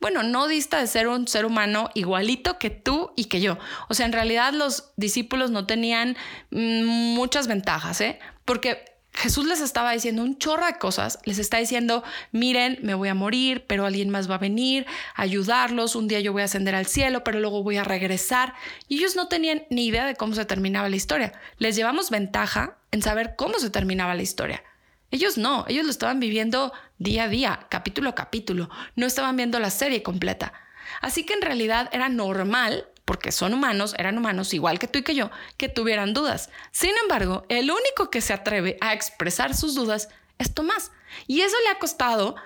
Bueno, 0.00 0.22
no 0.22 0.46
dista 0.46 0.78
de 0.78 0.86
ser 0.86 1.08
un 1.08 1.26
ser 1.26 1.44
humano 1.44 1.90
igualito 1.94 2.58
que 2.58 2.70
tú 2.70 3.12
y 3.16 3.24
que 3.24 3.40
yo. 3.40 3.58
O 3.88 3.94
sea, 3.94 4.06
en 4.06 4.12
realidad 4.12 4.52
los 4.52 4.90
discípulos 4.96 5.50
no 5.50 5.66
tenían 5.66 6.16
mm, 6.50 6.84
muchas 6.84 7.48
ventajas, 7.48 8.00
¿eh? 8.00 8.18
Porque 8.44 8.84
Jesús 9.12 9.46
les 9.46 9.60
estaba 9.60 9.92
diciendo 9.92 10.22
un 10.22 10.38
chorro 10.38 10.66
de 10.66 10.78
cosas, 10.78 11.18
les 11.24 11.40
está 11.40 11.58
diciendo, 11.58 12.04
miren, 12.30 12.78
me 12.82 12.94
voy 12.94 13.08
a 13.08 13.14
morir, 13.14 13.64
pero 13.66 13.84
alguien 13.84 14.10
más 14.10 14.30
va 14.30 14.36
a 14.36 14.38
venir 14.38 14.86
a 15.16 15.22
ayudarlos, 15.22 15.96
un 15.96 16.06
día 16.06 16.20
yo 16.20 16.32
voy 16.32 16.42
a 16.42 16.44
ascender 16.44 16.76
al 16.76 16.86
cielo, 16.86 17.24
pero 17.24 17.40
luego 17.40 17.64
voy 17.64 17.78
a 17.78 17.84
regresar. 17.84 18.54
Y 18.86 18.98
ellos 18.98 19.16
no 19.16 19.26
tenían 19.26 19.64
ni 19.70 19.86
idea 19.86 20.06
de 20.06 20.14
cómo 20.14 20.36
se 20.36 20.44
terminaba 20.44 20.88
la 20.88 20.94
historia. 20.94 21.32
Les 21.58 21.74
llevamos 21.74 22.10
ventaja 22.10 22.76
en 22.92 23.02
saber 23.02 23.34
cómo 23.36 23.58
se 23.58 23.70
terminaba 23.70 24.14
la 24.14 24.22
historia. 24.22 24.62
Ellos 25.10 25.38
no, 25.38 25.64
ellos 25.68 25.84
lo 25.84 25.90
estaban 25.90 26.20
viviendo 26.20 26.72
día 26.98 27.24
a 27.24 27.28
día, 27.28 27.66
capítulo 27.70 28.10
a 28.10 28.14
capítulo, 28.14 28.68
no 28.94 29.06
estaban 29.06 29.36
viendo 29.36 29.58
la 29.58 29.70
serie 29.70 30.02
completa. 30.02 30.52
Así 31.00 31.24
que 31.24 31.34
en 31.34 31.42
realidad 31.42 31.88
era 31.92 32.08
normal, 32.08 32.88
porque 33.04 33.32
son 33.32 33.54
humanos, 33.54 33.94
eran 33.96 34.18
humanos 34.18 34.52
igual 34.52 34.78
que 34.78 34.86
tú 34.86 34.98
y 34.98 35.02
que 35.02 35.14
yo, 35.14 35.30
que 35.56 35.70
tuvieran 35.70 36.12
dudas. 36.12 36.50
Sin 36.72 36.92
embargo, 37.02 37.46
el 37.48 37.70
único 37.70 38.10
que 38.10 38.20
se 38.20 38.34
atreve 38.34 38.76
a 38.82 38.92
expresar 38.92 39.54
sus 39.54 39.74
dudas 39.74 40.08
es 40.38 40.52
Tomás. 40.52 40.92
Y 41.26 41.40
eso 41.40 41.56
le 41.64 41.70
ha 41.70 41.78
costado 41.78 42.36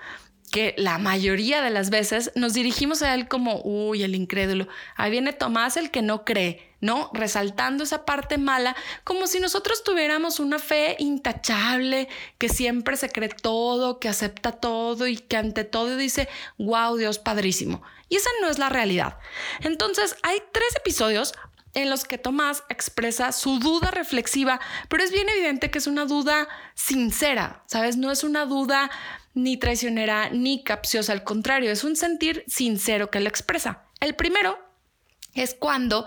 que 0.53 0.75
la 0.77 0.99
mayoría 0.99 1.63
de 1.63 1.71
las 1.71 1.89
veces 1.89 2.31
nos 2.35 2.53
dirigimos 2.53 3.01
a 3.01 3.15
él 3.15 3.27
como, 3.27 3.59
uy, 3.63 4.03
el 4.03 4.13
incrédulo. 4.13 4.67
Ahí 4.95 5.09
viene 5.09 5.33
Tomás 5.33 5.77
el 5.77 5.89
que 5.89 6.03
no 6.03 6.25
cree, 6.25 6.69
¿no? 6.79 7.09
Resaltando 7.11 7.83
esa 7.83 8.05
parte 8.05 8.37
mala, 8.37 8.75
como 9.03 9.25
si 9.25 9.39
nosotros 9.39 9.83
tuviéramos 9.83 10.39
una 10.39 10.59
fe 10.59 10.95
intachable, 10.99 12.07
que 12.37 12.49
siempre 12.49 12.97
se 12.97 13.09
cree 13.09 13.29
todo, 13.29 13.99
que 13.99 14.09
acepta 14.09 14.51
todo 14.51 15.07
y 15.07 15.17
que 15.17 15.37
ante 15.37 15.63
todo 15.63 15.97
dice, 15.97 16.29
wow, 16.59 16.97
Dios 16.97 17.17
padrísimo. 17.17 17.81
Y 18.07 18.17
esa 18.17 18.29
no 18.43 18.47
es 18.47 18.59
la 18.59 18.69
realidad. 18.69 19.17
Entonces, 19.61 20.15
hay 20.21 20.37
tres 20.51 20.75
episodios 20.75 21.33
en 21.73 21.89
los 21.89 22.05
que 22.05 22.17
Tomás 22.17 22.63
expresa 22.69 23.31
su 23.31 23.59
duda 23.59 23.91
reflexiva, 23.91 24.59
pero 24.89 25.03
es 25.03 25.11
bien 25.11 25.27
evidente 25.29 25.71
que 25.71 25.79
es 25.79 25.87
una 25.87 26.05
duda 26.05 26.47
sincera, 26.75 27.63
¿sabes? 27.67 27.97
No 27.97 28.11
es 28.11 28.23
una 28.23 28.45
duda 28.45 28.91
ni 29.33 29.57
traicionera 29.57 30.29
ni 30.29 30.63
capciosa, 30.63 31.11
al 31.13 31.23
contrario, 31.23 31.71
es 31.71 31.83
un 31.83 31.95
sentir 31.95 32.43
sincero 32.47 33.09
que 33.09 33.17
él 33.17 33.27
expresa. 33.27 33.83
El 33.99 34.15
primero 34.15 34.59
es 35.33 35.55
cuando 35.55 36.05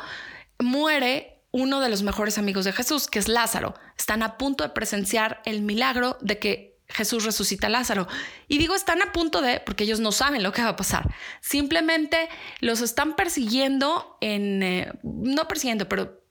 muere 0.58 1.42
uno 1.50 1.80
de 1.80 1.88
los 1.88 2.02
mejores 2.02 2.38
amigos 2.38 2.64
de 2.64 2.72
Jesús, 2.72 3.08
que 3.08 3.18
es 3.18 3.28
Lázaro. 3.28 3.74
Están 3.98 4.22
a 4.22 4.36
punto 4.36 4.62
de 4.62 4.70
presenciar 4.70 5.40
el 5.44 5.62
milagro 5.62 6.18
de 6.20 6.38
que 6.38 6.75
Jesús 6.88 7.24
resucita 7.24 7.66
a 7.66 7.70
Lázaro. 7.70 8.06
Y 8.48 8.58
digo 8.58 8.74
están 8.74 9.02
a 9.02 9.12
punto 9.12 9.40
de, 9.40 9.60
porque 9.60 9.84
ellos 9.84 10.00
no 10.00 10.12
saben 10.12 10.42
lo 10.42 10.52
que 10.52 10.62
va 10.62 10.70
a 10.70 10.76
pasar. 10.76 11.14
Simplemente 11.40 12.28
los 12.60 12.80
están 12.80 13.16
persiguiendo 13.16 14.16
en, 14.20 14.62
eh, 14.62 14.92
no 15.02 15.48
persiguiendo, 15.48 15.88
pero 15.88 16.22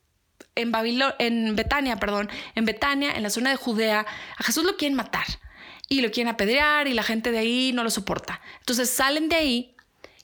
en 0.55 0.71
Babilonia, 0.71 1.15
en 1.19 1.55
Betania, 1.55 1.97
perdón, 1.97 2.29
en 2.55 2.65
Betania, 2.65 3.11
en 3.15 3.23
la 3.23 3.29
zona 3.29 3.49
de 3.49 3.57
Judea, 3.57 4.05
a 4.37 4.43
Jesús 4.43 4.63
lo 4.63 4.77
quieren 4.77 4.95
matar 4.95 5.25
y 5.89 6.01
lo 6.01 6.11
quieren 6.11 6.33
apedrear 6.33 6.87
y 6.87 6.93
la 6.93 7.03
gente 7.03 7.31
de 7.31 7.39
ahí 7.39 7.71
no 7.73 7.83
lo 7.83 7.89
soporta. 7.89 8.41
Entonces 8.59 8.89
salen 8.89 9.29
de 9.29 9.35
ahí 9.35 9.75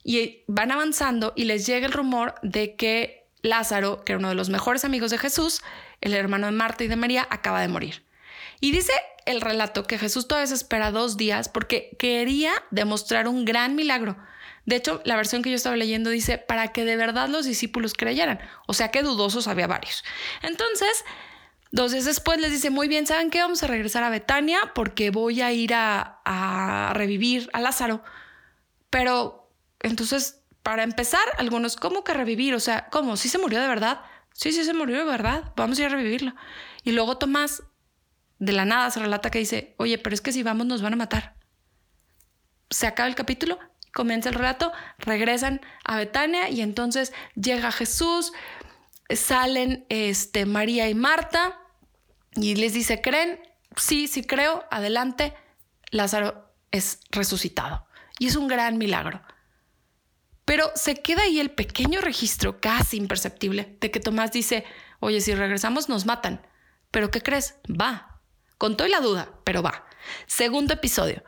y 0.04 0.44
van 0.48 0.72
avanzando 0.72 1.34
y 1.36 1.46
les 1.46 1.66
llega 1.66 1.86
el 1.86 1.94
rumor 1.94 2.36
de 2.42 2.76
que 2.76 3.28
Lázaro, 3.42 4.04
que 4.04 4.14
era 4.14 4.20
uno 4.20 4.30
de 4.30 4.36
los 4.36 4.50
mejores 4.50 4.86
amigos 4.86 5.12
de 5.12 5.18
Jesús, 5.18 5.62
el 6.00 6.14
hermano 6.14 6.48
de 6.48 6.54
Marta 6.54 6.84
y 6.84 6.88
de 6.88 6.96
María, 6.96 7.28
acaba 7.30 7.62
de 7.62 7.68
morir. 7.68 8.06
Y 8.60 8.72
dice 8.72 8.94
el 9.26 9.42
relato 9.42 9.86
que 9.86 9.98
Jesús 9.98 10.28
todavía 10.28 10.54
espera 10.54 10.92
dos 10.92 11.18
días 11.18 11.50
porque 11.50 11.96
quería 12.00 12.52
demostrar 12.72 13.28
un 13.28 13.46
gran 13.46 13.76
milagro. 13.76 14.18
De 14.66 14.76
hecho, 14.76 15.02
la 15.06 15.16
versión 15.16 15.42
que 15.42 15.50
yo 15.50 15.56
estaba 15.56 15.76
leyendo 15.76 16.10
dice 16.10 16.38
para 16.38 16.72
que 16.72 16.86
de 16.86 16.96
verdad 16.96 17.30
los 17.30 17.46
discípulos 17.46 17.94
creyeran. 17.94 18.40
O 18.68 18.74
sea 18.74 18.90
que 18.90 19.02
dudosos 19.02 19.48
había 19.48 19.68
varios. 19.68 20.04
Entonces, 20.44 21.04
Dos 21.74 21.94
días 21.94 22.04
después 22.04 22.38
les 22.42 22.52
dice, 22.52 22.70
muy 22.70 22.90
bien, 22.90 23.08
¿saben 23.08 23.30
qué? 23.30 23.40
Vamos 23.40 23.64
a 23.64 23.68
regresar 23.68 24.04
a 24.04 24.10
Betania 24.10 24.60
porque 24.76 25.10
voy 25.10 25.40
a 25.40 25.54
ir 25.54 25.74
a, 25.74 26.92
revivir 26.94 27.50
a 27.54 27.62
Lázaro. 27.62 28.04
Pero 28.90 29.50
entonces, 29.80 30.42
para 30.64 30.84
empezar, 30.84 31.24
algunos, 31.38 31.78
¿cómo 31.78 32.04
que 32.04 32.14
revivir? 32.14 32.54
O 32.56 32.60
sea, 32.60 32.90
¿cómo? 32.92 33.16
¿Sí 33.16 33.30
se 33.30 33.38
murió 33.38 33.62
de 33.62 33.70
verdad? 33.70 34.02
Sí, 34.34 34.52
sí 34.52 34.66
se 34.66 34.74
murió 34.74 34.98
de 34.98 35.06
verdad. 35.06 35.54
Vamos 35.56 35.80
a 35.80 35.84
ir 35.84 35.88
a 35.88 35.92
revivirlo. 35.92 36.36
Y 36.84 36.92
luego 36.92 37.18
Tomás, 37.18 37.64
de 38.42 38.54
la 38.54 38.66
nada, 38.66 38.90
se 38.90 39.00
relata 39.00 39.30
que 39.30 39.38
dice, 39.38 39.76
oye, 39.78 40.00
pero 40.00 40.16
es 40.16 40.20
que 40.20 40.32
si 40.32 40.42
vamos 40.42 40.66
nos 40.66 40.82
van 40.82 40.94
a 40.94 40.98
matar. 40.98 41.36
Se 42.72 42.88
acaba 42.88 43.08
el 43.08 43.14
capítulo, 43.14 43.60
comienza 43.94 44.30
el 44.30 44.36
relato, 44.36 44.72
regresan 44.98 45.62
a 45.86 45.98
Betania 45.98 46.50
y 46.50 46.62
entonces 46.62 47.14
llega 47.36 47.72
Jesús, 47.72 48.34
salen 49.12 49.86
este, 49.90 50.48
María 50.48 50.90
y 50.90 50.96
Marta 50.96 51.60
y 52.34 52.56
les 52.56 52.74
dice, 52.74 53.00
¿creen? 53.00 53.40
Sí, 53.78 54.08
sí 54.08 54.24
creo, 54.24 54.66
adelante. 54.72 55.36
Lázaro 55.92 56.52
es 56.72 57.00
resucitado. 57.12 57.86
Y 58.18 58.26
es 58.26 58.36
un 58.36 58.48
gran 58.48 58.80
milagro. 58.80 59.22
Pero 60.46 60.72
se 60.74 60.96
queda 60.96 61.24
ahí 61.24 61.40
el 61.40 61.52
pequeño 61.52 62.02
registro 62.02 62.60
casi 62.60 62.98
imperceptible 62.98 63.78
de 63.80 63.92
que 63.92 64.00
Tomás 64.00 64.32
dice, 64.32 64.66
oye, 65.00 65.22
si 65.22 65.36
regresamos 65.36 65.90
nos 65.90 66.08
matan. 66.08 66.42
Pero 66.90 67.12
¿qué 67.12 67.22
crees? 67.22 67.60
Va. 67.70 68.11
Contó 68.62 68.88
la 68.88 69.00
duda, 69.00 69.28
pero 69.44 69.64
va. 69.64 69.86
Segundo 70.28 70.76
episodio 70.76 71.24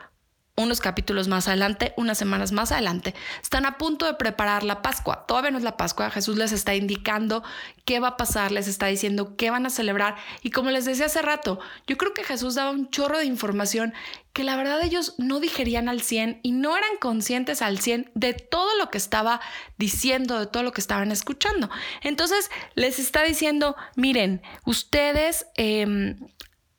unos 0.56 0.82
capítulos 0.82 1.28
más 1.28 1.48
adelante, 1.48 1.94
unas 1.98 2.18
semanas 2.18 2.52
más 2.52 2.72
adelante, 2.72 3.16
están 3.42 3.66
a 3.66 3.80
punto 3.80 4.06
de 4.06 4.14
preparar 4.14 4.64
la 4.64 4.84
Pascua. 4.84 5.26
Todavía 5.26 5.50
no 5.50 5.58
es 5.58 5.64
la 5.64 5.78
Pascua, 5.78 6.12
Jesús 6.12 6.38
les 6.38 6.52
está 6.52 6.76
indicando 6.76 7.44
qué 7.86 8.00
va 8.00 8.10
a 8.10 8.18
pasar, 8.18 8.52
les 8.52 8.68
está 8.68 8.86
diciendo 8.86 9.36
qué 9.36 9.50
van 9.50 9.66
a 9.66 9.72
celebrar. 9.72 10.16
Y 10.44 10.52
como 10.52 10.70
les 10.70 10.86
decía 10.86 11.08
hace 11.08 11.24
rato, 11.24 11.60
yo 11.88 11.98
creo 11.98 12.14
que 12.14 12.24
Jesús 12.24 12.54
daba 12.54 12.70
un 12.70 12.92
chorro 12.92 13.18
de 13.18 13.26
información 13.26 13.96
que 14.32 14.44
la 14.44 14.56
verdad 14.56 14.84
ellos 14.84 15.16
no 15.18 15.40
digerían 15.40 15.90
al 15.90 16.02
100 16.02 16.42
y 16.44 16.52
no 16.52 16.78
eran 16.78 16.98
conscientes 17.00 17.64
al 17.64 17.80
100 17.80 18.12
de 18.14 18.34
todo 18.34 18.78
lo 18.78 18.92
que 18.92 19.00
estaba 19.00 19.42
diciendo, 19.80 20.40
de 20.40 20.46
todo 20.46 20.62
lo 20.62 20.72
que 20.72 20.82
estaban 20.82 21.12
escuchando. 21.12 21.72
Entonces 22.02 22.52
les 22.76 23.00
está 23.00 23.24
diciendo, 23.24 23.76
miren, 23.96 24.44
ustedes... 24.66 25.48
Em, 25.56 26.18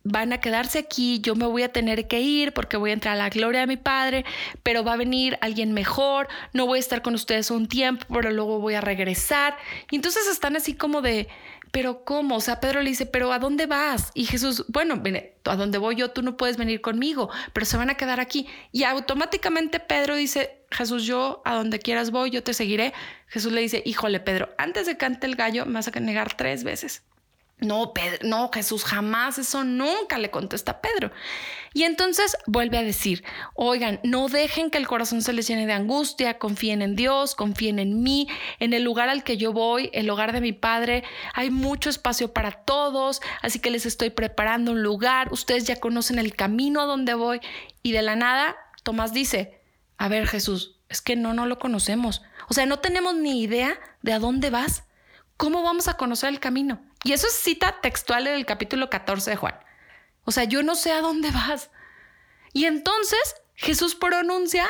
van 0.05 0.33
a 0.35 0.41
quedarse 0.41 0.79
aquí, 0.79 1.21
yo 1.21 1.35
me 1.35 1.47
voy 1.47 1.63
a 1.63 1.73
tener 1.73 2.07
que 2.07 2.21
ir 2.21 2.53
porque 2.53 2.77
voy 2.77 2.91
a 2.91 2.93
entrar 2.93 3.15
a 3.15 3.19
la 3.19 3.31
gloria 3.31 3.61
de 3.61 3.67
mi 3.67 3.79
Padre, 3.79 4.25
pero 4.63 4.85
va 4.85 4.93
a 4.93 4.97
venir 4.97 5.39
alguien 5.41 5.73
mejor, 5.73 6.29
no 6.53 6.67
voy 6.67 6.77
a 6.77 6.81
estar 6.81 7.03
con 7.03 7.15
ustedes 7.15 7.51
un 7.51 7.67
tiempo, 7.67 8.07
pero 8.13 8.31
luego 8.31 8.61
voy 8.61 8.75
a 8.75 8.81
regresar. 8.81 9.57
Y 9.91 9.97
entonces 9.97 10.29
están 10.29 10.57
así 10.57 10.75
como 10.75 11.01
de, 11.01 11.29
pero 11.73 12.05
¿cómo? 12.05 12.37
O 12.37 12.41
sea, 12.41 12.61
Pedro 12.61 12.83
le 12.83 12.91
dice, 12.91 13.07
pero 13.07 13.33
¿a 13.33 13.39
dónde 13.39 13.67
vas? 13.67 14.13
Y 14.15 14.27
Jesús, 14.27 14.65
bueno, 14.69 15.03
a 15.47 15.57
dónde 15.57 15.79
voy 15.79 15.97
yo, 15.97 16.11
tú 16.11 16.23
no 16.23 16.37
puedes 16.37 16.57
venir 16.59 16.83
conmigo, 16.83 17.31
pero 17.53 17.67
se 17.67 17.77
van 17.77 17.91
a 17.91 17.97
quedar 17.97 18.21
aquí. 18.21 18.47
Y 18.73 18.85
automáticamente 18.85 19.81
Pedro 19.81 20.15
dice, 20.17 20.65
Jesús, 20.71 21.05
yo 21.05 21.43
a 21.45 21.55
donde 21.55 21.79
quieras 21.79 22.11
voy, 22.11 22.31
yo 22.31 22.43
te 22.43 22.53
seguiré. 22.53 22.93
Jesús 23.27 23.53
le 23.53 23.63
dice, 23.63 23.83
híjole, 23.87 24.21
Pedro, 24.21 24.51
antes 24.59 24.87
de 24.87 24.97
cante 24.97 25.27
el 25.27 25.35
gallo, 25.35 25.67
me 25.67 25.73
vas 25.73 25.89
a 25.89 26.01
negar 26.01 26.37
tres 26.37 26.63
veces. 26.63 27.03
No, 27.59 27.93
Pedro, 27.95 28.19
no, 28.25 28.51
Jesús, 28.53 28.85
jamás 28.85 29.39
eso 29.39 29.63
nunca 29.63 30.19
le 30.19 30.31
contesta 30.31 30.81
Pedro. 30.81 31.13
Y 31.73 31.85
entonces 31.85 32.37
vuelve 32.47 32.79
a 32.79 32.83
decir, 32.83 33.25
oigan, 33.55 34.01
no 34.03 34.29
dejen 34.29 34.71
que 34.71 34.79
el 34.79 34.89
corazón 34.89 35.23
se 35.23 35.33
les 35.33 35.47
llene 35.47 35.67
de 35.67 35.73
angustia, 35.73 36.39
confíen 36.39 36.83
en 36.83 36.97
Dios, 36.97 37.35
confíen 37.35 37.79
en 37.79 38.03
mí, 38.03 38.29
en 38.59 38.73
el 38.75 38.83
lugar 38.83 39.09
al 39.09 39.23
que 39.23 39.37
yo 39.37 39.53
voy, 39.53 39.89
el 39.93 40.11
hogar 40.11 40.33
de 40.33 40.41
mi 40.41 40.53
Padre, 40.53 41.05
hay 41.33 41.51
mucho 41.51 41.91
espacio 41.91 42.33
para 42.33 42.51
todos, 42.51 43.23
así 43.41 43.61
que 43.61 43.71
les 43.71 43.87
estoy 43.87 44.11
preparando 44.11 44.73
un 44.73 44.83
lugar, 44.83 45.33
ustedes 45.33 45.65
ya 45.65 45.77
conocen 45.77 46.19
el 46.19 46.35
camino 46.35 46.81
a 46.81 46.87
donde 46.87 47.15
voy. 47.15 47.41
Y 47.83 47.93
de 47.93 48.03
la 48.03 48.17
nada, 48.17 48.57
Tomás 48.83 49.13
dice, 49.13 49.61
a 49.97 50.09
ver 50.09 50.27
Jesús, 50.27 50.81
es 50.89 51.01
que 51.01 51.17
no, 51.17 51.35
no 51.35 51.47
lo 51.47 51.59
conocemos. 51.59 52.23
O 52.49 52.55
sea, 52.55 52.67
no 52.67 52.81
tenemos 52.81 53.15
ni 53.15 53.43
idea 53.43 53.79
de 54.03 54.13
a 54.13 54.19
dónde 54.19 54.51
vas. 54.51 54.85
¿Cómo 55.37 55.63
vamos 55.63 55.89
a 55.89 55.97
conocer 55.97 56.29
el 56.29 56.41
camino? 56.41 56.81
Y 57.05 57.13
eso 57.13 57.27
es 57.27 57.35
cita 57.35 57.81
textual 57.81 58.25
del 58.25 58.47
capítulo 58.47 58.91
14 58.91 59.31
de 59.31 59.37
Juan. 59.37 59.55
O 60.25 60.33
sea, 60.33 60.45
yo 60.45 60.63
no 60.63 60.75
sé 60.75 60.91
a 60.91 61.01
dónde 61.01 61.31
vas. 61.31 61.71
Y 62.53 62.65
entonces 62.65 63.37
Jesús 63.55 63.95
pronuncia 63.95 64.67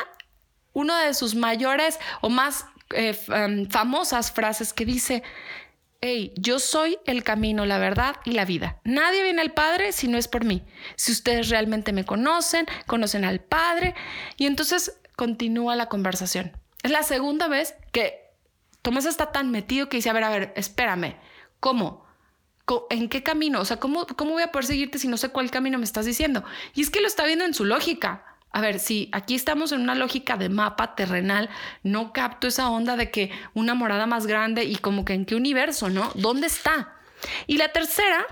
una 0.73 1.05
de 1.05 1.13
sus 1.13 1.33
mayores 1.35 1.97
o 2.21 2.29
más 2.29 2.65
eh, 2.93 3.17
em, 3.29 3.67
famosas 3.69 4.31
frases 4.31 4.73
que 4.73 4.85
dice, 4.85 5.23
hey, 6.01 6.33
yo 6.35 6.59
soy 6.59 6.99
el 7.05 7.23
camino, 7.23 7.65
la 7.65 7.77
verdad 7.77 8.17
y 8.25 8.33
la 8.33 8.43
vida. 8.43 8.79
Nadie 8.83 9.23
viene 9.23 9.41
al 9.41 9.53
Padre 9.53 9.93
si 9.93 10.07
no 10.09 10.17
es 10.17 10.27
por 10.27 10.43
mí. 10.43 10.61
Si 10.97 11.13
ustedes 11.13 11.49
realmente 11.49 11.93
me 11.93 12.05
conocen, 12.05 12.67
conocen 12.85 13.23
al 13.23 13.39
Padre. 13.39 13.95
Y 14.35 14.45
entonces 14.45 14.99
continúa 15.15 15.75
la 15.75 15.87
conversación. 15.87 16.51
Es 16.83 16.91
la 16.91 17.03
segunda 17.03 17.47
vez 17.47 17.75
que 17.93 18.19
Tomás 18.81 19.05
está 19.05 19.31
tan 19.31 19.49
metido 19.49 19.89
que 19.89 19.97
dice, 19.97 20.09
a 20.09 20.13
ver, 20.13 20.23
a 20.25 20.29
ver, 20.29 20.53
espérame, 20.55 21.15
¿cómo? 21.59 22.04
¿En 22.89 23.09
qué 23.09 23.21
camino? 23.21 23.61
O 23.61 23.65
sea, 23.65 23.77
¿cómo, 23.77 24.07
¿cómo 24.07 24.31
voy 24.31 24.43
a 24.43 24.51
poder 24.51 24.65
seguirte 24.65 24.97
si 24.97 25.07
no 25.07 25.17
sé 25.17 25.29
cuál 25.29 25.51
camino 25.51 25.77
me 25.77 25.83
estás 25.83 26.05
diciendo? 26.05 26.43
Y 26.73 26.81
es 26.81 26.89
que 26.89 27.01
lo 27.01 27.07
está 27.07 27.25
viendo 27.25 27.45
en 27.45 27.53
su 27.53 27.63
lógica. 27.63 28.25
A 28.51 28.61
ver, 28.61 28.79
si 28.79 29.09
aquí 29.11 29.35
estamos 29.35 29.71
en 29.71 29.81
una 29.81 29.95
lógica 29.95 30.37
de 30.37 30.49
mapa 30.49 30.95
terrenal, 30.95 31.49
no 31.83 32.13
capto 32.13 32.47
esa 32.47 32.69
onda 32.69 32.95
de 32.95 33.11
que 33.11 33.29
una 33.53 33.75
morada 33.75 34.05
más 34.05 34.27
grande 34.27 34.63
y 34.63 34.77
como 34.77 35.03
que 35.03 35.13
en 35.13 35.25
qué 35.25 35.35
universo, 35.35 35.89
¿no? 35.89 36.09
¿Dónde 36.15 36.47
está? 36.47 36.95
Y 37.47 37.57
la 37.57 37.73
tercera, 37.73 38.25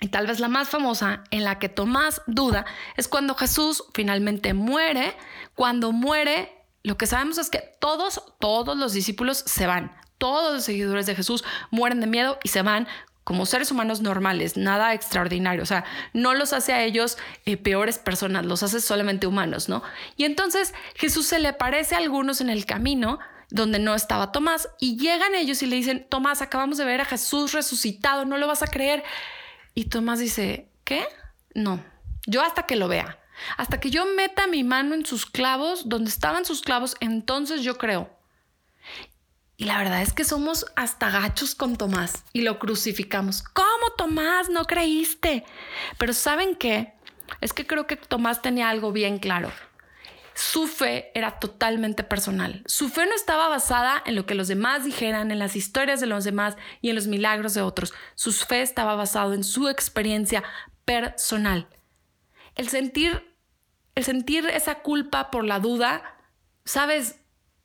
y 0.00 0.08
tal 0.08 0.26
vez 0.26 0.40
la 0.40 0.48
más 0.48 0.68
famosa, 0.68 1.22
en 1.30 1.44
la 1.44 1.58
que 1.58 1.68
Tomás 1.68 2.22
duda, 2.26 2.64
es 2.96 3.08
cuando 3.08 3.34
Jesús 3.34 3.84
finalmente 3.94 4.54
muere. 4.54 5.14
Cuando 5.54 5.92
muere, 5.92 6.50
lo 6.82 6.96
que 6.96 7.06
sabemos 7.06 7.38
es 7.38 7.50
que 7.50 7.62
todos, 7.78 8.22
todos 8.40 8.76
los 8.76 8.92
discípulos 8.92 9.44
se 9.46 9.66
van. 9.66 9.94
Todos 10.18 10.54
los 10.54 10.64
seguidores 10.64 11.06
de 11.06 11.14
Jesús 11.14 11.44
mueren 11.70 12.00
de 12.00 12.06
miedo 12.06 12.38
y 12.42 12.48
se 12.48 12.62
van 12.62 12.88
como 13.24 13.46
seres 13.46 13.70
humanos 13.70 14.00
normales, 14.00 14.56
nada 14.56 14.94
extraordinario. 14.94 15.62
O 15.62 15.66
sea, 15.66 15.84
no 16.12 16.34
los 16.34 16.52
hace 16.52 16.72
a 16.72 16.82
ellos 16.82 17.18
eh, 17.44 17.56
peores 17.56 17.98
personas, 17.98 18.44
los 18.44 18.62
hace 18.62 18.80
solamente 18.80 19.26
humanos, 19.26 19.68
¿no? 19.68 19.82
Y 20.16 20.24
entonces 20.24 20.74
Jesús 20.94 21.26
se 21.26 21.38
le 21.38 21.48
aparece 21.48 21.94
a 21.94 21.98
algunos 21.98 22.40
en 22.40 22.50
el 22.50 22.66
camino 22.66 23.18
donde 23.50 23.78
no 23.78 23.94
estaba 23.94 24.32
Tomás 24.32 24.68
y 24.80 24.96
llegan 24.96 25.34
ellos 25.34 25.62
y 25.62 25.66
le 25.66 25.76
dicen, 25.76 26.06
Tomás, 26.08 26.42
acabamos 26.42 26.78
de 26.78 26.84
ver 26.84 27.00
a 27.02 27.04
Jesús 27.04 27.52
resucitado, 27.52 28.24
no 28.24 28.38
lo 28.38 28.46
vas 28.46 28.62
a 28.62 28.66
creer. 28.66 29.04
Y 29.74 29.84
Tomás 29.84 30.18
dice, 30.18 30.68
¿qué? 30.84 31.04
No, 31.54 31.84
yo 32.26 32.42
hasta 32.42 32.64
que 32.64 32.76
lo 32.76 32.88
vea. 32.88 33.18
Hasta 33.56 33.80
que 33.80 33.90
yo 33.90 34.06
meta 34.06 34.46
mi 34.46 34.64
mano 34.64 34.94
en 34.94 35.04
sus 35.04 35.26
clavos, 35.26 35.88
donde 35.88 36.10
estaban 36.10 36.44
sus 36.44 36.62
clavos, 36.62 36.96
entonces 37.00 37.62
yo 37.62 37.78
creo. 37.78 38.10
Y 39.56 39.64
la 39.64 39.78
verdad 39.78 40.02
es 40.02 40.12
que 40.12 40.24
somos 40.24 40.66
hasta 40.76 41.10
gachos 41.10 41.54
con 41.54 41.76
Tomás 41.76 42.24
y 42.32 42.42
lo 42.42 42.58
crucificamos. 42.58 43.42
¿Cómo 43.42 43.92
Tomás 43.96 44.50
no 44.50 44.64
creíste? 44.64 45.44
Pero 45.98 46.12
¿saben 46.12 46.56
qué? 46.56 46.94
Es 47.40 47.52
que 47.52 47.66
creo 47.66 47.86
que 47.86 47.96
Tomás 47.96 48.42
tenía 48.42 48.70
algo 48.70 48.92
bien 48.92 49.18
claro. 49.18 49.50
Su 50.34 50.66
fe 50.66 51.10
era 51.14 51.38
totalmente 51.38 52.04
personal. 52.04 52.62
Su 52.66 52.88
fe 52.88 53.04
no 53.06 53.14
estaba 53.14 53.48
basada 53.48 54.02
en 54.06 54.14
lo 54.14 54.24
que 54.24 54.34
los 54.34 54.48
demás 54.48 54.84
dijeran, 54.84 55.30
en 55.30 55.38
las 55.38 55.56
historias 55.56 56.00
de 56.00 56.06
los 56.06 56.24
demás 56.24 56.56
y 56.80 56.88
en 56.88 56.94
los 56.94 57.06
milagros 57.06 57.52
de 57.54 57.60
otros. 57.60 57.92
Su 58.14 58.32
fe 58.32 58.62
estaba 58.62 58.94
basada 58.94 59.34
en 59.34 59.44
su 59.44 59.68
experiencia 59.68 60.42
personal. 60.86 61.68
El 62.54 62.68
sentir, 62.68 63.34
el 63.94 64.04
sentir 64.04 64.46
esa 64.46 64.76
culpa 64.76 65.30
por 65.30 65.44
la 65.44 65.58
duda, 65.58 66.16
sabes, 66.64 67.20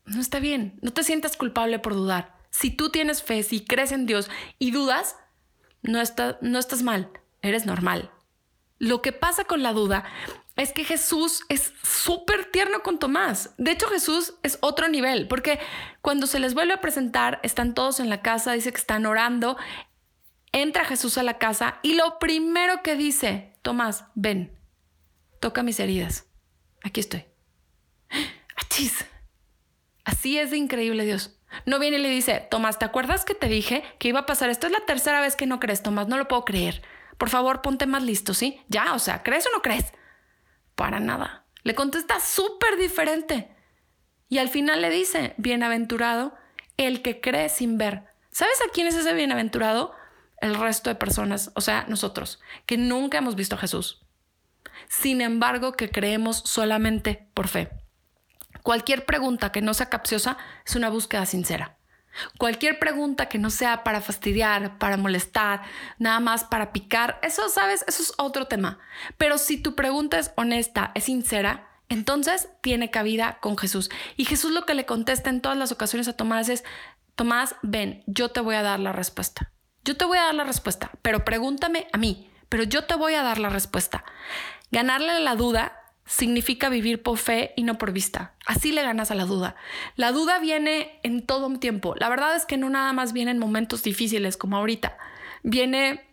no 0.08 0.22
está 0.22 0.40
bien. 0.40 0.80
No 0.82 0.92
te 0.92 1.04
sientas 1.04 1.38
culpable 1.38 1.80
por 1.80 1.94
dudar. 1.94 2.36
Si 2.50 2.72
tú 2.72 2.90
tienes 2.90 3.22
fe, 3.22 3.44
si 3.44 3.64
crees 3.66 3.92
en 3.92 4.06
Dios 4.06 4.30
y 4.58 4.72
dudas, 4.72 5.16
no, 5.82 6.02
no 6.42 6.60
estás 6.60 6.84
mal, 6.84 7.12
eres 7.42 7.66
normal. 7.66 8.12
Lo 8.80 9.02
que 9.02 9.12
pasa 9.12 9.44
con 9.44 9.64
la 9.64 9.74
duda 9.74 10.06
es 10.56 10.72
que 10.72 10.84
Jesús 10.84 11.44
es 11.50 11.74
súper 11.84 12.46
tierno 12.46 12.82
con 12.82 13.00
Tomás. 13.00 13.54
De 13.58 13.72
hecho, 13.72 13.88
Jesús 13.88 14.36
es 14.44 14.58
otro 14.62 14.88
nivel, 14.88 15.28
porque 15.28 15.60
cuando 16.02 16.26
se 16.26 16.40
les 16.40 16.54
vuelve 16.54 16.74
a 16.74 16.82
presentar, 16.82 17.40
están 17.44 17.74
todos 17.74 18.00
en 18.00 18.10
la 18.10 18.22
casa, 18.22 18.54
dice 18.54 18.72
que 18.72 18.80
están 18.80 19.06
orando, 19.06 19.58
entra 20.52 20.86
Jesús 20.86 21.18
a 21.18 21.24
la 21.24 21.38
casa 21.38 21.80
y 21.84 21.94
lo 21.94 22.18
primero 22.18 22.82
que 22.82 22.96
dice, 22.96 23.56
Tomás, 23.62 24.06
ven, 24.16 24.58
toca 25.40 25.64
mis 25.64 25.80
heridas, 25.80 26.26
aquí 26.84 27.02
estoy. 27.02 27.26
¡Achis! 28.56 29.06
Así 30.08 30.38
es 30.38 30.52
de 30.52 30.58
increíble 30.58 31.04
Dios. 31.04 31.38
No 31.66 31.80
viene 31.80 31.98
y 31.98 32.02
le 32.02 32.10
dice, 32.10 32.48
Tomás, 32.50 32.80
¿te 32.80 32.86
acuerdas 32.86 33.26
que 33.26 33.36
te 33.36 33.50
dije 33.50 33.84
que 34.00 34.08
iba 34.08 34.22
a 34.22 34.26
pasar 34.26 34.50
esto? 34.50 34.66
Es 34.66 34.72
la 34.72 34.86
tercera 34.86 35.20
vez 35.20 35.36
que 35.36 35.46
no 35.46 35.60
crees, 35.60 35.84
Tomás, 35.84 36.08
no 36.08 36.18
lo 36.18 36.30
puedo 36.30 36.46
creer. 36.46 36.82
Por 37.18 37.30
favor, 37.30 37.62
ponte 37.62 37.88
más 37.88 38.04
listo, 38.04 38.34
¿sí? 38.34 38.62
Ya, 38.70 38.94
o 38.94 39.00
sea, 39.00 39.22
¿crees 39.22 39.46
o 39.48 39.50
no 39.52 39.62
crees? 39.62 39.92
Para 40.76 41.02
nada. 41.02 41.44
Le 41.64 41.76
contesta 41.76 42.22
súper 42.22 42.78
diferente. 42.78 43.54
Y 44.30 44.38
al 44.38 44.48
final 44.48 44.82
le 44.82 44.90
dice, 44.90 45.34
bienaventurado 45.36 46.34
el 46.78 47.02
que 47.02 47.20
cree 47.20 47.50
sin 47.50 47.78
ver. 47.78 48.06
¿Sabes 48.32 48.62
a 48.62 48.72
quién 48.72 48.88
es 48.88 48.96
ese 48.96 49.14
bienaventurado? 49.14 49.94
El 50.40 50.56
resto 50.56 50.90
de 50.90 50.96
personas, 50.96 51.52
o 51.54 51.60
sea, 51.60 51.84
nosotros, 51.90 52.40
que 52.66 52.78
nunca 52.78 53.18
hemos 53.18 53.36
visto 53.36 53.56
a 53.56 53.60
Jesús. 53.60 54.06
Sin 54.88 55.20
embargo, 55.20 55.74
que 55.74 55.90
creemos 55.90 56.38
solamente 56.46 57.28
por 57.34 57.50
fe. 57.50 57.87
Cualquier 58.68 59.06
pregunta 59.06 59.54
que 59.54 59.62
no 59.62 59.74
sea 59.74 59.88
capciosa 59.88 60.38
es 60.66 60.76
una 60.76 60.90
búsqueda 60.90 61.26
sincera. 61.26 61.78
Cualquier 62.38 62.80
pregunta 62.80 63.30
que 63.30 63.38
no 63.38 63.50
sea 63.50 63.86
para 63.86 64.02
fastidiar, 64.02 64.78
para 64.78 64.98
molestar, 64.98 65.62
nada 66.00 66.20
más 66.20 66.44
para 66.44 66.74
picar, 66.74 67.18
eso, 67.24 67.48
sabes, 67.48 67.86
eso 67.88 68.04
es 68.04 68.14
otro 68.18 68.48
tema. 68.48 68.78
Pero 69.18 69.38
si 69.38 69.58
tu 69.58 69.74
pregunta 69.74 70.20
es 70.20 70.34
honesta, 70.36 70.92
es 70.96 71.06
sincera, 71.06 71.70
entonces 71.88 72.50
tiene 72.60 72.92
cabida 72.92 73.38
con 73.40 73.58
Jesús. 73.58 73.90
Y 74.18 74.26
Jesús 74.26 74.52
lo 74.52 74.66
que 74.66 74.76
le 74.76 74.86
contesta 74.86 75.30
en 75.30 75.40
todas 75.40 75.58
las 75.58 75.72
ocasiones 75.72 76.10
a 76.10 76.18
Tomás 76.18 76.50
es, 76.50 76.66
Tomás, 77.16 77.56
ven, 77.62 78.04
yo 78.06 78.32
te 78.32 78.42
voy 78.42 78.56
a 78.56 78.64
dar 78.64 78.82
la 78.82 78.92
respuesta. 78.92 79.54
Yo 79.86 79.96
te 79.96 80.04
voy 80.04 80.18
a 80.18 80.24
dar 80.24 80.36
la 80.36 80.44
respuesta, 80.44 80.92
pero 81.02 81.24
pregúntame 81.24 81.88
a 81.94 81.98
mí, 81.98 82.30
pero 82.50 82.64
yo 82.64 82.84
te 82.84 82.96
voy 82.96 83.14
a 83.14 83.24
dar 83.24 83.40
la 83.40 83.48
respuesta. 83.48 84.04
Ganarle 84.72 85.22
la 85.22 85.36
duda 85.38 85.87
significa 86.08 86.70
vivir 86.70 87.04
por 87.04 87.18
fe 87.18 87.54
y 87.56 87.64
no 87.64 87.78
por 87.78 87.92
vista. 87.92 88.34
Así 88.46 88.72
le 88.72 88.82
ganas 88.82 89.12
a 89.12 89.16
la 89.16 89.26
duda. 89.26 89.56
La 89.96 90.12
duda 90.12 90.40
viene 90.40 91.00
en 91.04 91.26
todo 91.26 91.48
tiempo. 91.60 91.94
La 91.98 92.10
verdad 92.10 92.36
es 92.36 92.46
que 92.46 92.58
no 92.58 92.70
nada 92.70 92.94
más 92.94 93.14
viene 93.14 93.32
en 93.32 93.40
momentos 93.40 93.84
difíciles 93.84 94.38
como 94.38 94.58
ahorita. 94.58 94.98
Viene 95.44 96.08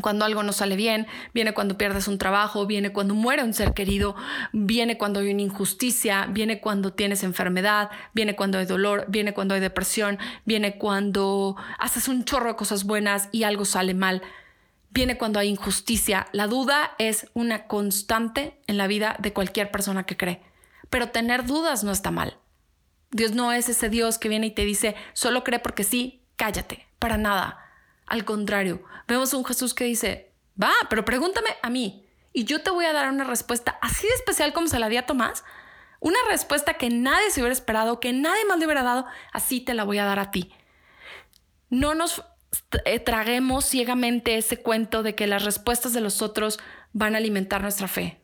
cuando 0.00 0.24
algo 0.24 0.44
no 0.44 0.52
sale 0.52 0.76
bien, 0.76 1.06
viene 1.34 1.52
cuando 1.52 1.76
pierdes 1.76 2.06
un 2.08 2.18
trabajo, 2.18 2.66
viene 2.66 2.92
cuando 2.92 3.14
muere 3.14 3.42
un 3.42 3.52
ser 3.52 3.74
querido, 3.74 4.14
viene 4.52 4.96
cuando 4.96 5.20
hay 5.20 5.32
una 5.32 5.42
injusticia, 5.42 6.26
viene 6.30 6.60
cuando 6.60 6.92
tienes 6.92 7.24
enfermedad, 7.24 7.90
viene 8.14 8.36
cuando 8.36 8.58
hay 8.58 8.66
dolor, 8.66 9.04
viene 9.08 9.34
cuando 9.34 9.54
hay 9.54 9.60
depresión, 9.60 10.18
viene 10.44 10.78
cuando 10.78 11.56
haces 11.78 12.06
un 12.06 12.24
chorro 12.24 12.50
de 12.50 12.56
cosas 12.56 12.84
buenas 12.84 13.28
y 13.32 13.42
algo 13.42 13.64
sale 13.64 13.94
mal 13.94 14.22
viene 14.90 15.18
cuando 15.18 15.38
hay 15.38 15.48
injusticia. 15.48 16.28
La 16.32 16.46
duda 16.46 16.94
es 16.98 17.28
una 17.34 17.66
constante 17.66 18.60
en 18.66 18.76
la 18.76 18.86
vida 18.86 19.16
de 19.18 19.32
cualquier 19.32 19.70
persona 19.70 20.06
que 20.06 20.16
cree. 20.16 20.42
Pero 20.90 21.10
tener 21.10 21.46
dudas 21.46 21.84
no 21.84 21.92
está 21.92 22.10
mal. 22.10 22.38
Dios 23.10 23.32
no 23.32 23.52
es 23.52 23.68
ese 23.68 23.88
Dios 23.88 24.18
que 24.18 24.28
viene 24.28 24.48
y 24.48 24.50
te 24.50 24.64
dice, 24.64 24.94
solo 25.12 25.44
cree 25.44 25.58
porque 25.58 25.84
sí, 25.84 26.22
cállate, 26.36 26.86
para 26.98 27.16
nada. 27.16 27.58
Al 28.06 28.24
contrario, 28.24 28.82
vemos 29.06 29.32
un 29.34 29.44
Jesús 29.44 29.74
que 29.74 29.84
dice, 29.84 30.32
va, 30.60 30.72
pero 30.88 31.04
pregúntame 31.04 31.48
a 31.62 31.70
mí 31.70 32.06
y 32.32 32.44
yo 32.44 32.62
te 32.62 32.70
voy 32.70 32.84
a 32.84 32.92
dar 32.92 33.10
una 33.10 33.24
respuesta 33.24 33.78
así 33.82 34.06
de 34.06 34.14
especial 34.14 34.52
como 34.52 34.68
se 34.68 34.78
la 34.78 34.88
di 34.88 34.96
a 34.96 35.06
Tomás. 35.06 35.44
Una 36.00 36.18
respuesta 36.28 36.74
que 36.74 36.90
nadie 36.90 37.30
se 37.30 37.40
hubiera 37.40 37.52
esperado, 37.52 37.98
que 37.98 38.12
nadie 38.12 38.44
más 38.44 38.58
le 38.58 38.66
hubiera 38.66 38.82
dado, 38.82 39.06
así 39.32 39.60
te 39.60 39.74
la 39.74 39.84
voy 39.84 39.98
a 39.98 40.04
dar 40.04 40.18
a 40.20 40.30
ti. 40.30 40.52
No 41.70 41.94
nos 41.94 42.22
traguemos 43.04 43.64
ciegamente 43.64 44.36
ese 44.36 44.60
cuento 44.60 45.02
de 45.02 45.14
que 45.14 45.26
las 45.26 45.44
respuestas 45.44 45.92
de 45.92 46.00
los 46.00 46.22
otros 46.22 46.58
van 46.92 47.14
a 47.14 47.18
alimentar 47.18 47.62
nuestra 47.62 47.88
fe. 47.88 48.20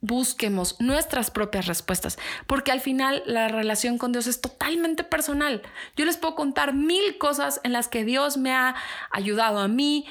Busquemos 0.00 0.80
nuestras 0.80 1.32
propias 1.32 1.66
respuestas, 1.66 2.18
porque 2.46 2.70
al 2.70 2.80
final 2.80 3.20
la 3.26 3.48
relación 3.48 3.98
con 3.98 4.12
Dios 4.12 4.28
es 4.28 4.40
totalmente 4.40 5.02
personal. 5.02 5.62
Yo 5.96 6.04
les 6.04 6.16
puedo 6.16 6.36
contar 6.36 6.72
mil 6.72 7.18
cosas 7.18 7.60
en 7.64 7.72
las 7.72 7.88
que 7.88 8.04
Dios 8.04 8.36
me 8.36 8.52
ha 8.52 8.76
ayudado 9.10 9.58
a 9.58 9.66
mí, 9.66 10.06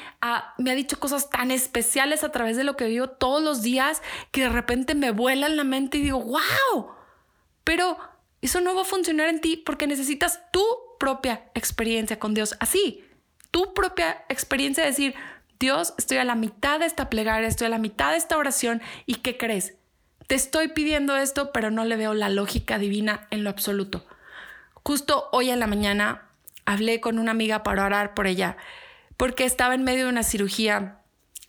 me 0.57 0.71
ha 0.71 0.75
dicho 0.75 0.99
cosas 0.99 1.29
tan 1.29 1.51
especiales 1.51 2.25
a 2.25 2.33
través 2.33 2.57
de 2.57 2.65
lo 2.65 2.75
que 2.75 2.87
vivo 2.87 3.07
todos 3.07 3.41
los 3.41 3.61
días 3.61 4.01
que 4.31 4.41
de 4.41 4.49
repente 4.49 4.93
me 4.93 5.11
vuela 5.11 5.47
en 5.47 5.55
la 5.55 5.63
mente 5.63 5.99
y 5.99 6.03
digo, 6.03 6.19
wow, 6.19 6.91
pero 7.63 7.97
eso 8.41 8.59
no 8.59 8.75
va 8.75 8.81
a 8.81 8.85
funcionar 8.85 9.29
en 9.29 9.39
ti 9.39 9.55
porque 9.55 9.87
necesitas 9.87 10.41
tu 10.51 10.65
propia 10.99 11.49
experiencia 11.53 12.19
con 12.19 12.33
Dios 12.33 12.57
así 12.59 13.06
tu 13.51 13.73
propia 13.73 14.23
experiencia 14.29 14.83
de 14.83 14.89
decir, 14.89 15.15
Dios, 15.59 15.93
estoy 15.97 16.17
a 16.17 16.23
la 16.23 16.35
mitad 16.35 16.79
de 16.79 16.85
esta 16.85 17.09
plegaria, 17.09 17.47
estoy 17.47 17.67
a 17.67 17.71
la 17.71 17.79
mitad 17.79 18.11
de 18.11 18.17
esta 18.17 18.37
oración 18.37 18.81
y 19.05 19.15
¿qué 19.15 19.37
crees? 19.37 19.75
Te 20.27 20.35
estoy 20.35 20.69
pidiendo 20.69 21.15
esto, 21.17 21.51
pero 21.51 21.71
no 21.71 21.85
le 21.85 21.95
veo 21.95 22.13
la 22.13 22.29
lógica 22.29 22.77
divina 22.77 23.27
en 23.31 23.43
lo 23.43 23.49
absoluto. 23.49 24.05
Justo 24.83 25.29
hoy 25.31 25.49
en 25.49 25.59
la 25.59 25.67
mañana 25.67 26.29
hablé 26.65 26.99
con 26.99 27.17
una 27.17 27.31
amiga 27.31 27.63
para 27.63 27.85
orar 27.85 28.13
por 28.13 28.27
ella, 28.27 28.57
porque 29.15 29.45
estaba 29.45 29.73
en 29.73 29.83
medio 29.83 30.03
de 30.05 30.11
una 30.11 30.23
cirugía 30.23 30.99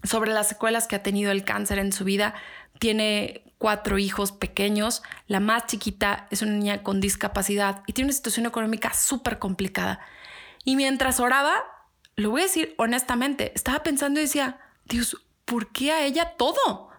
sobre 0.05 0.33
las 0.33 0.49
secuelas 0.49 0.87
que 0.87 0.97
ha 0.97 1.03
tenido 1.03 1.33
el 1.33 1.45
cáncer 1.45 1.79
en 1.79 1.93
su 1.93 2.05
vida. 2.05 2.35
Tiene 2.79 3.43
cuatro 3.59 3.99
hijos 3.99 4.33
pequeños, 4.33 5.03
la 5.27 5.41
más 5.41 5.67
chiquita 5.67 6.29
es 6.31 6.43
una 6.43 6.53
niña 6.53 6.83
con 6.83 7.01
discapacidad 7.01 7.83
y 7.87 7.93
tiene 7.93 8.07
una 8.07 8.17
situación 8.17 8.47
económica 8.47 8.95
súper 8.95 9.39
complicada. 9.39 10.01
Y 10.65 10.77
mientras 10.77 11.19
oraba, 11.19 11.65
lo 12.19 12.31
voy 12.31 12.41
a 12.41 12.45
decir 12.45 12.75
honestamente, 12.79 13.53
estaba 13.55 13.85
pensando 13.85 14.19
y 14.19 14.25
decía, 14.25 14.59
Dios, 14.87 15.25
¿por 15.45 15.71
qué 15.71 15.93
a 15.93 16.05
ella 16.05 16.35
todo? 16.37 16.91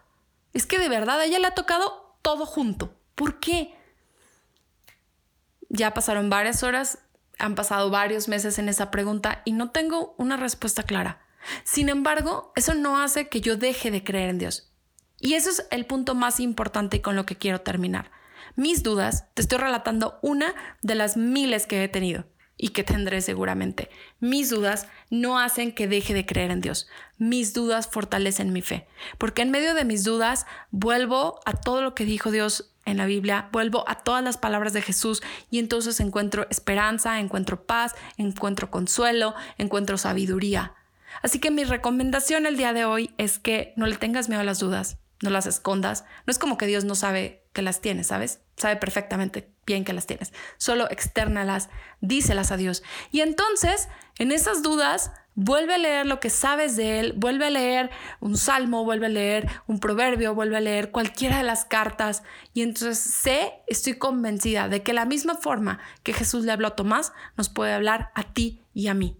Es 0.53 0.65
que 0.65 0.79
de 0.79 0.87
verdad 0.87 1.19
a 1.19 1.25
ella 1.25 1.39
le 1.39 1.47
ha 1.47 1.55
tocado 1.55 2.15
todo 2.21 2.45
junto. 2.45 2.95
¿Por 3.15 3.41
qué? 3.41 3.75
Ya 5.67 5.93
pasaron 5.93 6.29
varias 6.29 6.63
horas, 6.63 6.99
han 7.37 7.55
pasado 7.55 7.89
varios 7.89 8.29
meses 8.29 8.59
en 8.59 8.69
esa 8.69 8.91
pregunta 8.91 9.41
y 9.43 9.51
no 9.51 9.71
tengo 9.71 10.15
una 10.17 10.37
respuesta 10.37 10.83
clara. 10.83 11.21
Sin 11.65 11.89
embargo, 11.89 12.53
eso 12.55 12.73
no 12.73 13.01
hace 13.01 13.27
que 13.27 13.41
yo 13.41 13.57
deje 13.57 13.91
de 13.91 14.05
creer 14.05 14.29
en 14.29 14.37
Dios. 14.39 14.71
Y 15.19 15.33
eso 15.33 15.49
es 15.49 15.67
el 15.69 15.85
punto 15.85 16.15
más 16.15 16.39
importante 16.39 17.01
con 17.01 17.17
lo 17.17 17.25
que 17.25 17.35
quiero 17.35 17.59
terminar. 17.59 18.09
Mis 18.55 18.83
dudas, 18.83 19.25
te 19.33 19.41
estoy 19.41 19.57
relatando 19.57 20.17
una 20.21 20.55
de 20.81 20.95
las 20.95 21.17
miles 21.17 21.67
que 21.67 21.83
he 21.83 21.89
tenido 21.89 22.23
y 22.61 22.69
que 22.69 22.83
tendré 22.83 23.21
seguramente. 23.21 23.89
Mis 24.19 24.49
dudas 24.49 24.85
no 25.09 25.39
hacen 25.39 25.71
que 25.71 25.87
deje 25.87 26.13
de 26.13 26.25
creer 26.25 26.51
en 26.51 26.59
Dios. 26.61 26.87
Mis 27.17 27.53
dudas 27.53 27.87
fortalecen 27.87 28.53
mi 28.53 28.61
fe, 28.61 28.85
porque 29.17 29.41
en 29.41 29.49
medio 29.49 29.73
de 29.73 29.85
mis 29.85 30.03
dudas 30.03 30.45
vuelvo 30.69 31.39
a 31.45 31.53
todo 31.53 31.81
lo 31.81 31.95
que 31.95 32.05
dijo 32.05 32.29
Dios 32.29 32.71
en 32.85 32.97
la 32.97 33.05
Biblia, 33.05 33.47
vuelvo 33.53 33.85
a 33.87 33.95
todas 33.95 34.23
las 34.23 34.37
palabras 34.37 34.73
de 34.73 34.81
Jesús 34.81 35.23
y 35.49 35.59
entonces 35.59 35.99
encuentro 36.01 36.47
esperanza, 36.49 37.19
encuentro 37.19 37.63
paz, 37.63 37.95
encuentro 38.17 38.69
consuelo, 38.69 39.35
encuentro 39.57 39.97
sabiduría. 39.97 40.73
Así 41.21 41.39
que 41.39 41.51
mi 41.51 41.63
recomendación 41.63 42.45
el 42.45 42.57
día 42.57 42.73
de 42.73 42.85
hoy 42.85 43.11
es 43.17 43.39
que 43.39 43.73
no 43.77 43.87
le 43.87 43.95
tengas 43.95 44.27
miedo 44.27 44.41
a 44.41 44.45
las 44.45 44.59
dudas. 44.59 44.97
No 45.21 45.29
las 45.29 45.45
escondas. 45.45 46.05
No 46.25 46.31
es 46.31 46.39
como 46.39 46.57
que 46.57 46.65
Dios 46.65 46.85
no 46.85 46.95
sabe 46.95 47.43
que 47.53 47.61
las 47.61 47.81
tienes, 47.81 48.07
¿sabes? 48.07 48.41
Sabe 48.57 48.77
perfectamente 48.77 49.51
bien 49.65 49.83
que 49.83 49.93
las 49.93 50.07
tienes. 50.07 50.33
Solo 50.57 50.89
externalas, 50.89 51.69
díselas 52.01 52.51
a 52.51 52.57
Dios. 52.57 52.83
Y 53.11 53.21
entonces, 53.21 53.89
en 54.17 54.31
esas 54.31 54.63
dudas, 54.63 55.11
vuelve 55.35 55.75
a 55.75 55.77
leer 55.77 56.05
lo 56.05 56.19
que 56.19 56.29
sabes 56.29 56.75
de 56.75 56.99
Él, 56.99 57.13
vuelve 57.15 57.47
a 57.47 57.49
leer 57.49 57.89
un 58.19 58.37
salmo, 58.37 58.83
vuelve 58.83 59.07
a 59.07 59.09
leer 59.09 59.49
un 59.67 59.79
proverbio, 59.79 60.35
vuelve 60.35 60.57
a 60.57 60.61
leer 60.61 60.91
cualquiera 60.91 61.37
de 61.37 61.43
las 61.43 61.65
cartas. 61.65 62.23
Y 62.53 62.61
entonces 62.61 62.99
sé, 62.99 63.53
estoy 63.67 63.97
convencida 63.97 64.67
de 64.69 64.83
que 64.83 64.93
la 64.93 65.05
misma 65.05 65.35
forma 65.35 65.79
que 66.03 66.13
Jesús 66.13 66.45
le 66.45 66.51
habló 66.51 66.67
a 66.67 66.75
Tomás, 66.75 67.13
nos 67.35 67.49
puede 67.49 67.73
hablar 67.73 68.11
a 68.15 68.23
ti 68.23 68.63
y 68.73 68.87
a 68.87 68.93
mí. 68.93 69.17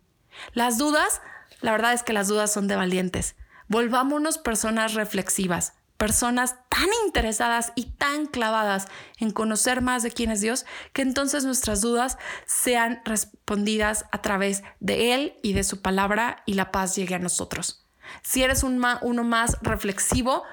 Las 0.54 0.78
dudas, 0.78 1.22
la 1.62 1.72
verdad 1.72 1.94
es 1.94 2.04
que 2.04 2.14
las 2.14 2.28
dudas 2.28 2.52
son 2.52 2.68
de 2.68 2.76
valientes. 2.76 3.36
Volvámonos 3.68 4.38
personas 4.38 4.96
reflexivas 4.96 5.79
personas 6.00 6.56
tan 6.70 6.88
interesadas 7.06 7.74
y 7.76 7.92
tan 7.92 8.26
clavadas 8.26 8.88
en 9.20 9.32
conocer 9.32 9.82
más 9.82 10.02
de 10.02 10.12
quién 10.12 10.32
es 10.32 10.40
Dios, 10.40 10.66
que 10.94 11.02
entonces 11.02 11.44
nuestras 11.44 11.82
dudas 11.82 12.18
sean 12.48 13.02
respondidas 13.04 14.06
a 14.12 14.22
través 14.22 14.64
de 14.80 15.14
Él 15.14 15.34
y 15.44 15.54
de 15.54 15.66
su 15.66 15.82
palabra 15.82 16.42
y 16.46 16.54
la 16.54 16.72
paz 16.72 16.96
llegue 16.96 17.16
a 17.16 17.20
nosotros. 17.20 17.86
Si 18.24 18.42
eres 18.42 18.64
un 18.64 18.84
uno 19.02 19.24
más 19.26 19.58
reflexivo, 19.62 20.44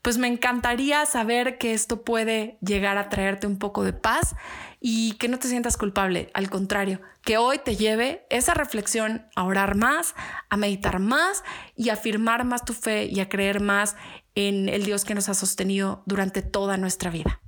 pues 0.00 0.16
me 0.18 0.26
encantaría 0.26 1.04
saber 1.06 1.58
que 1.58 1.74
esto 1.74 2.02
puede 2.02 2.58
llegar 2.60 2.96
a 2.96 3.08
traerte 3.10 3.46
un 3.46 3.58
poco 3.58 3.84
de 3.84 3.92
paz 3.92 4.34
y 4.80 5.12
que 5.12 5.28
no 5.28 5.38
te 5.38 5.48
sientas 5.48 5.76
culpable. 5.76 6.30
Al 6.34 6.50
contrario, 6.50 7.00
que 7.22 7.38
hoy 7.38 7.58
te 7.58 7.76
lleve 7.76 8.26
esa 8.28 8.52
reflexión 8.52 9.26
a 9.34 9.44
orar 9.44 9.76
más, 9.76 10.14
a 10.50 10.56
meditar 10.56 10.98
más 10.98 11.42
y 11.74 11.88
a 11.88 11.94
afirmar 11.94 12.44
más 12.44 12.64
tu 12.64 12.74
fe 12.74 13.06
y 13.06 13.20
a 13.20 13.28
creer 13.30 13.60
más 13.60 13.96
en 14.34 14.68
el 14.68 14.84
Dios 14.84 15.04
que 15.04 15.14
nos 15.14 15.28
ha 15.28 15.34
sostenido 15.34 16.02
durante 16.06 16.42
toda 16.42 16.76
nuestra 16.76 17.10
vida. 17.10 17.40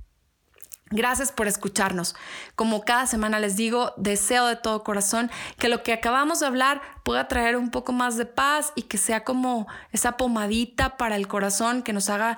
Gracias 0.89 1.33
por 1.33 1.47
escucharnos. 1.47 2.15
Como 2.55 2.85
cada 2.85 3.07
semana 3.07 3.39
les 3.39 3.57
digo, 3.57 3.93
deseo 3.97 4.45
de 4.45 4.55
todo 4.55 4.85
corazón 4.85 5.29
que 5.57 5.67
lo 5.67 5.83
que 5.83 5.91
acabamos 5.91 6.39
de 6.39 6.47
hablar 6.47 6.81
pueda 7.03 7.27
traer 7.27 7.57
un 7.57 7.71
poco 7.71 7.91
más 7.91 8.15
de 8.15 8.25
paz 8.25 8.71
y 8.75 8.83
que 8.83 8.97
sea 8.97 9.25
como 9.25 9.67
esa 9.91 10.15
pomadita 10.15 10.95
para 10.95 11.17
el 11.17 11.27
corazón 11.27 11.83
que 11.83 11.91
nos 11.91 12.09
haga 12.09 12.37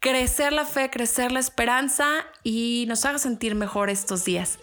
crecer 0.00 0.52
la 0.52 0.64
fe, 0.64 0.90
crecer 0.90 1.30
la 1.30 1.38
esperanza 1.38 2.08
y 2.42 2.86
nos 2.88 3.04
haga 3.04 3.18
sentir 3.18 3.54
mejor 3.54 3.88
estos 3.88 4.24
días. 4.24 4.58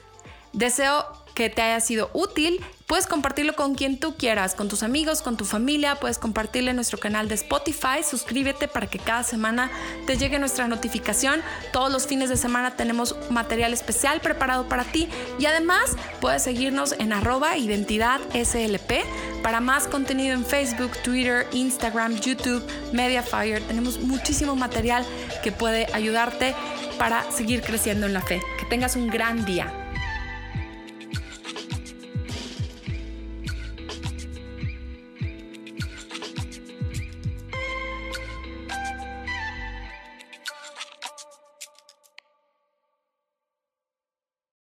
Deseo 0.51 1.05
que 1.33 1.49
te 1.49 1.61
haya 1.61 1.79
sido 1.79 2.09
útil. 2.13 2.63
Puedes 2.87 3.07
compartirlo 3.07 3.55
con 3.55 3.75
quien 3.75 3.99
tú 3.99 4.15
quieras, 4.17 4.55
con 4.55 4.67
tus 4.67 4.83
amigos, 4.83 5.21
con 5.21 5.37
tu 5.37 5.45
familia. 5.45 5.95
Puedes 5.95 6.19
compartirle 6.19 6.73
nuestro 6.73 6.99
canal 6.99 7.27
de 7.27 7.35
Spotify. 7.35 8.03
Suscríbete 8.07 8.67
para 8.67 8.87
que 8.87 8.99
cada 8.99 9.23
semana 9.23 9.71
te 10.05 10.17
llegue 10.17 10.37
nuestra 10.37 10.67
notificación. 10.67 11.41
Todos 11.71 11.91
los 11.91 12.05
fines 12.05 12.29
de 12.29 12.37
semana 12.37 12.75
tenemos 12.75 13.15
material 13.29 13.73
especial 13.73 14.19
preparado 14.19 14.67
para 14.67 14.83
ti. 14.83 15.07
Y 15.39 15.45
además 15.45 15.95
puedes 16.19 16.43
seguirnos 16.43 16.93
en 16.99 17.13
arroba 17.13 17.57
identidad 17.57 18.19
SLP 18.33 19.03
para 19.41 19.59
más 19.59 19.87
contenido 19.87 20.35
en 20.35 20.45
Facebook, 20.45 20.91
Twitter, 21.03 21.47
Instagram, 21.51 22.19
YouTube, 22.19 22.63
Mediafire. 22.91 23.61
Tenemos 23.61 23.99
muchísimo 23.99 24.55
material 24.55 25.05
que 25.41 25.51
puede 25.51 25.87
ayudarte 25.93 26.53
para 26.99 27.29
seguir 27.31 27.61
creciendo 27.61 28.05
en 28.05 28.13
la 28.13 28.21
fe. 28.21 28.41
Que 28.59 28.65
tengas 28.65 28.95
un 28.95 29.07
gran 29.07 29.45
día. 29.45 29.82